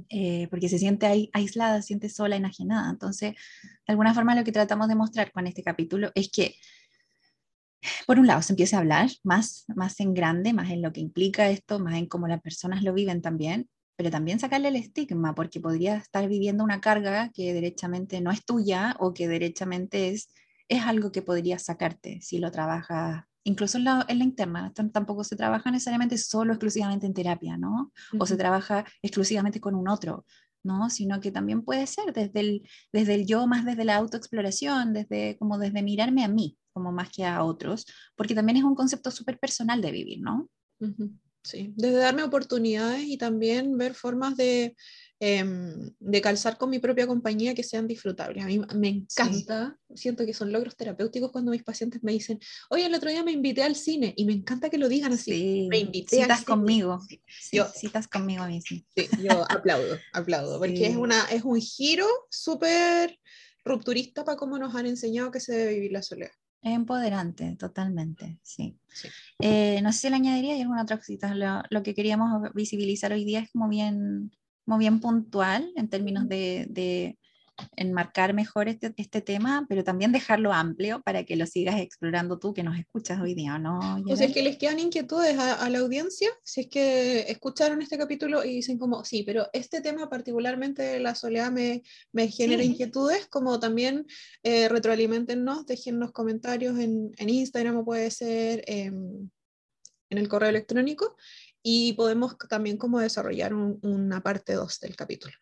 Eh, 0.09 0.47
porque 0.49 0.67
se 0.67 0.77
siente 0.77 1.05
ahí, 1.05 1.29
aislada, 1.33 1.81
se 1.81 1.87
siente 1.87 2.09
sola, 2.09 2.35
enajenada. 2.35 2.89
Entonces, 2.89 3.33
de 3.33 3.91
alguna 3.91 4.13
forma 4.13 4.35
lo 4.35 4.43
que 4.43 4.51
tratamos 4.51 4.87
de 4.87 4.95
mostrar 4.95 5.31
con 5.31 5.47
este 5.47 5.63
capítulo 5.63 6.11
es 6.15 6.29
que, 6.29 6.55
por 8.05 8.19
un 8.19 8.27
lado, 8.27 8.41
se 8.41 8.53
empieza 8.53 8.77
a 8.77 8.79
hablar 8.81 9.09
más, 9.23 9.65
más 9.73 9.99
en 9.99 10.13
grande, 10.13 10.53
más 10.53 10.69
en 10.69 10.81
lo 10.81 10.91
que 10.91 10.99
implica 10.99 11.49
esto, 11.49 11.79
más 11.79 11.95
en 11.95 12.07
cómo 12.07 12.27
las 12.27 12.41
personas 12.41 12.83
lo 12.83 12.93
viven 12.93 13.21
también, 13.21 13.69
pero 13.99 14.11
también 14.11 14.39
sacarle 14.39 14.69
el 14.69 14.77
estigma, 14.77 15.35
porque 15.35 15.59
podría 15.59 15.97
estar 15.97 16.25
viviendo 16.29 16.63
una 16.63 16.79
carga 16.79 17.31
que 17.33 17.53
derechamente 17.53 18.21
no 18.21 18.31
es 18.31 18.45
tuya 18.45 18.95
o 18.97 19.13
que 19.13 19.27
derechamente 19.27 20.07
es, 20.07 20.29
es 20.69 20.83
algo 20.83 21.11
que 21.11 21.21
podría 21.21 21.59
sacarte 21.59 22.21
si 22.21 22.37
lo 22.39 22.49
trabajas 22.49 23.25
incluso 23.43 23.77
en 23.77 23.83
la, 23.83 24.05
en 24.07 24.19
la 24.19 24.23
interna, 24.23 24.71
tampoco 24.93 25.25
se 25.25 25.35
trabaja 25.35 25.69
necesariamente 25.69 26.17
solo, 26.17 26.53
exclusivamente 26.53 27.07
en 27.07 27.13
terapia, 27.13 27.57
¿no? 27.57 27.91
O 28.17 28.25
se 28.25 28.37
trabaja 28.37 28.85
exclusivamente 29.01 29.59
con 29.59 29.75
un 29.75 29.89
otro, 29.89 30.25
¿no? 30.63 30.89
Sino 30.89 31.19
que 31.19 31.33
también 31.33 31.63
puede 31.63 31.85
ser 31.85 32.13
desde 32.13 32.39
el, 32.39 32.69
desde 32.93 33.15
el 33.15 33.25
yo, 33.25 33.47
más 33.47 33.65
desde 33.65 33.83
la 33.83 33.97
autoexploración, 33.97 34.93
desde, 34.93 35.37
como 35.37 35.57
desde 35.57 35.83
mirarme 35.83 36.23
a 36.23 36.29
mí, 36.29 36.57
como 36.71 36.93
más 36.93 37.09
que 37.09 37.25
a 37.25 37.43
otros, 37.43 37.85
porque 38.15 38.33
también 38.33 38.59
es 38.59 38.63
un 38.63 38.75
concepto 38.75 39.11
súper 39.11 39.39
personal 39.39 39.81
de 39.81 39.91
vivir, 39.91 40.21
¿no? 40.21 40.49
Sí, 41.43 41.73
desde 41.77 41.97
darme 41.97 42.23
oportunidades 42.23 43.03
y 43.03 43.17
también 43.17 43.77
ver 43.77 43.93
formas 43.93 44.35
de, 44.35 44.75
em, 45.19 45.89
de 45.99 46.21
calzar 46.21 46.57
con 46.57 46.69
mi 46.69 46.79
propia 46.79 47.07
compañía 47.07 47.55
que 47.55 47.63
sean 47.63 47.87
disfrutables. 47.87 48.43
A 48.43 48.47
mí 48.47 48.61
me 48.75 48.89
encanta, 48.89 49.77
siento 49.95 50.25
que 50.25 50.33
son 50.33 50.51
logros 50.51 50.75
terapéuticos 50.75 51.31
cuando 51.31 51.51
mis 51.51 51.63
pacientes 51.63 52.03
me 52.03 52.11
dicen, 52.11 52.39
oye, 52.69 52.85
el 52.85 52.93
otro 52.93 53.09
día 53.09 53.23
me 53.23 53.31
invité 53.31 53.63
al 53.63 53.75
cine 53.75 54.13
y 54.17 54.25
me 54.25 54.33
encanta 54.33 54.69
que 54.69 54.77
lo 54.77 54.89
digan 54.89 55.13
así. 55.13 55.67
me 55.69 55.79
invité 55.79 56.21
citas 56.21 56.43
conmigo. 56.43 56.99
yo, 57.53 57.65
citas 57.73 58.07
conmigo 58.07 58.43
a 58.43 58.47
mí, 58.47 58.61
sí. 58.61 58.85
yo 59.21 59.45
aplaudo, 59.49 59.97
aplaudo, 60.13 60.59
porque 60.59 60.87
es, 60.87 60.97
una, 60.97 61.23
es 61.25 61.43
un 61.43 61.59
giro 61.61 62.07
súper 62.29 63.17
rupturista 63.63 64.25
para 64.25 64.37
cómo 64.37 64.57
nos 64.57 64.75
han 64.75 64.87
enseñado 64.87 65.31
que 65.31 65.39
se 65.39 65.53
debe 65.53 65.73
vivir 65.75 65.91
la 65.93 66.03
soledad. 66.03 66.31
Es 66.61 66.73
empoderante, 66.73 67.55
totalmente, 67.57 68.37
sí. 68.43 68.77
Eh, 69.39 69.81
no 69.81 69.93
sé 69.93 69.99
si 69.99 70.09
le 70.09 70.15
añadiría 70.17 70.55
hay 70.55 70.61
alguna 70.61 70.83
otra 70.83 70.97
cosita. 70.97 71.33
Lo, 71.69 71.83
que 71.83 71.93
queríamos 71.93 72.53
visibilizar 72.53 73.13
hoy 73.13 73.23
día 73.23 73.39
es 73.39 73.51
como 73.51 73.69
bien, 73.69 74.31
como 74.65 74.77
bien 74.77 74.99
puntual 74.99 75.71
en 75.75 75.89
términos 75.89 76.27
de, 76.27 77.17
enmarcar 77.75 78.33
mejor 78.33 78.67
este, 78.67 78.93
este, 78.97 79.21
tema, 79.21 79.65
pero 79.67 79.83
también 79.83 80.11
dejarlo 80.11 80.53
amplio 80.53 81.01
para 81.01 81.23
que 81.23 81.35
lo 81.35 81.45
sigas 81.45 81.79
explorando 81.79 82.39
tú 82.39 82.53
que 82.53 82.63
nos 82.63 82.77
escuchas 82.77 83.19
hoy 83.21 83.33
día, 83.33 83.57
¿no? 83.57 83.79
O 84.07 84.15
sea, 84.15 84.27
es 84.27 84.33
que 84.33 84.41
les 84.41 84.57
quedan 84.57 84.79
inquietudes 84.79 85.37
a, 85.37 85.69
la 85.69 85.79
audiencia, 85.79 86.29
si 86.43 86.61
es 86.61 86.67
que 86.67 87.21
escucharon 87.31 87.81
este 87.81 87.97
capítulo 87.97 88.43
y 88.43 88.55
dicen 88.55 88.77
como, 88.77 89.03
sí, 89.03 89.23
pero 89.23 89.47
este 89.53 89.81
tema 89.81 90.09
particularmente 90.09 90.99
la 90.99 91.15
soledad 91.15 91.51
me, 91.51 91.83
me 92.11 92.27
genera 92.27 92.63
inquietudes, 92.63 93.27
como 93.27 93.59
también 93.59 94.05
eh, 94.43 94.69
retroalimentennos, 94.69 95.65
déjennos 95.65 96.11
comentarios 96.11 96.79
en, 96.79 97.11
en, 97.17 97.29
Instagram 97.29 97.77
o 97.77 97.85
puede 97.85 98.09
ser 98.11 98.63
em, 98.67 99.29
en 100.09 100.17
el 100.17 100.27
correo 100.27 100.49
electrónico 100.49 101.15
y 101.61 101.93
podemos 101.93 102.37
también 102.49 102.77
como 102.77 102.99
desarrollar 102.99 103.53
una 103.53 104.21
parte 104.21 104.53
2 104.53 104.79
del 104.79 104.95
capítulo. 104.95 105.33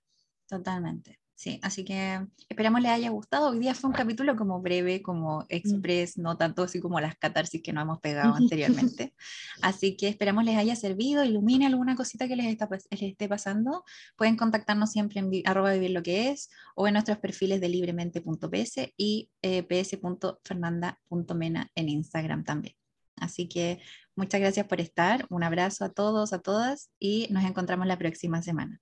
Totalmente. 0.47 1.19
Sí, 1.38 1.60
así 1.62 1.86
que 1.86 2.26
esperamos 2.50 2.82
les 2.82 2.89
haya 2.89 3.12
gustado. 3.12 3.50
Hoy 3.50 3.60
día 3.60 3.76
fue 3.76 3.91
un 3.91 3.95
capítulo 3.95 4.36
como 4.36 4.60
breve, 4.60 5.04
como 5.04 5.45
express, 5.50 6.17
no 6.17 6.36
tanto 6.36 6.63
así 6.63 6.80
como 6.80 7.00
las 7.00 7.15
catarsis 7.15 7.62
que 7.62 7.71
nos 7.71 7.84
hemos 7.84 8.00
pegado 8.00 8.34
anteriormente. 8.36 9.13
Así 9.62 9.95
que 9.95 10.08
esperamos 10.08 10.45
les 10.45 10.58
haya 10.58 10.76
servido, 10.76 11.23
ilumine 11.23 11.67
alguna 11.67 11.95
cosita 11.95 12.28
que 12.28 12.36
les, 12.36 12.47
está, 12.47 12.67
les 12.89 13.02
esté 13.04 13.30
pasando. 13.30 13.84
Pueden 14.15 14.36
contactarnos 14.36 14.91
siempre 14.91 15.19
en 15.19 15.30
arroba 15.45 15.73
vivir 15.73 15.91
lo 15.91 16.02
que 16.02 16.32
es 16.32 16.50
o 16.73 16.88
en 16.88 16.93
nuestros 16.93 17.19
perfiles 17.19 17.62
de 17.62 17.69
libremente.ps 17.69 18.93
y 18.97 19.30
eh, 19.43 19.62
ps.fernanda.mena 19.62 21.69
en 21.76 21.89
Instagram 21.89 22.45
también. 22.45 22.73
Así 23.15 23.47
que 23.47 23.80
muchas 24.15 24.41
gracias 24.41 24.65
por 24.65 24.82
estar. 24.82 25.28
Un 25.30 25.43
abrazo 25.43 25.86
a 25.86 25.89
todos, 25.89 26.34
a 26.34 26.39
todas 26.39 26.89
y 26.97 27.28
nos 27.30 27.43
encontramos 27.43 27.86
la 27.86 28.00
próxima 28.00 28.41
semana. 28.41 28.82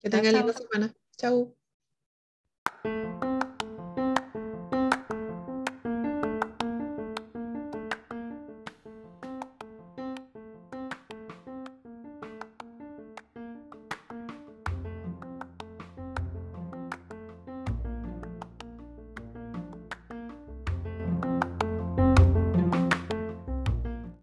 Que 0.00 0.08
tengan 0.08 0.32
linda 0.32 0.54
semana. 0.54 0.94
Chao. 1.18 1.54
Thank 2.84 3.22
you. 3.22 3.31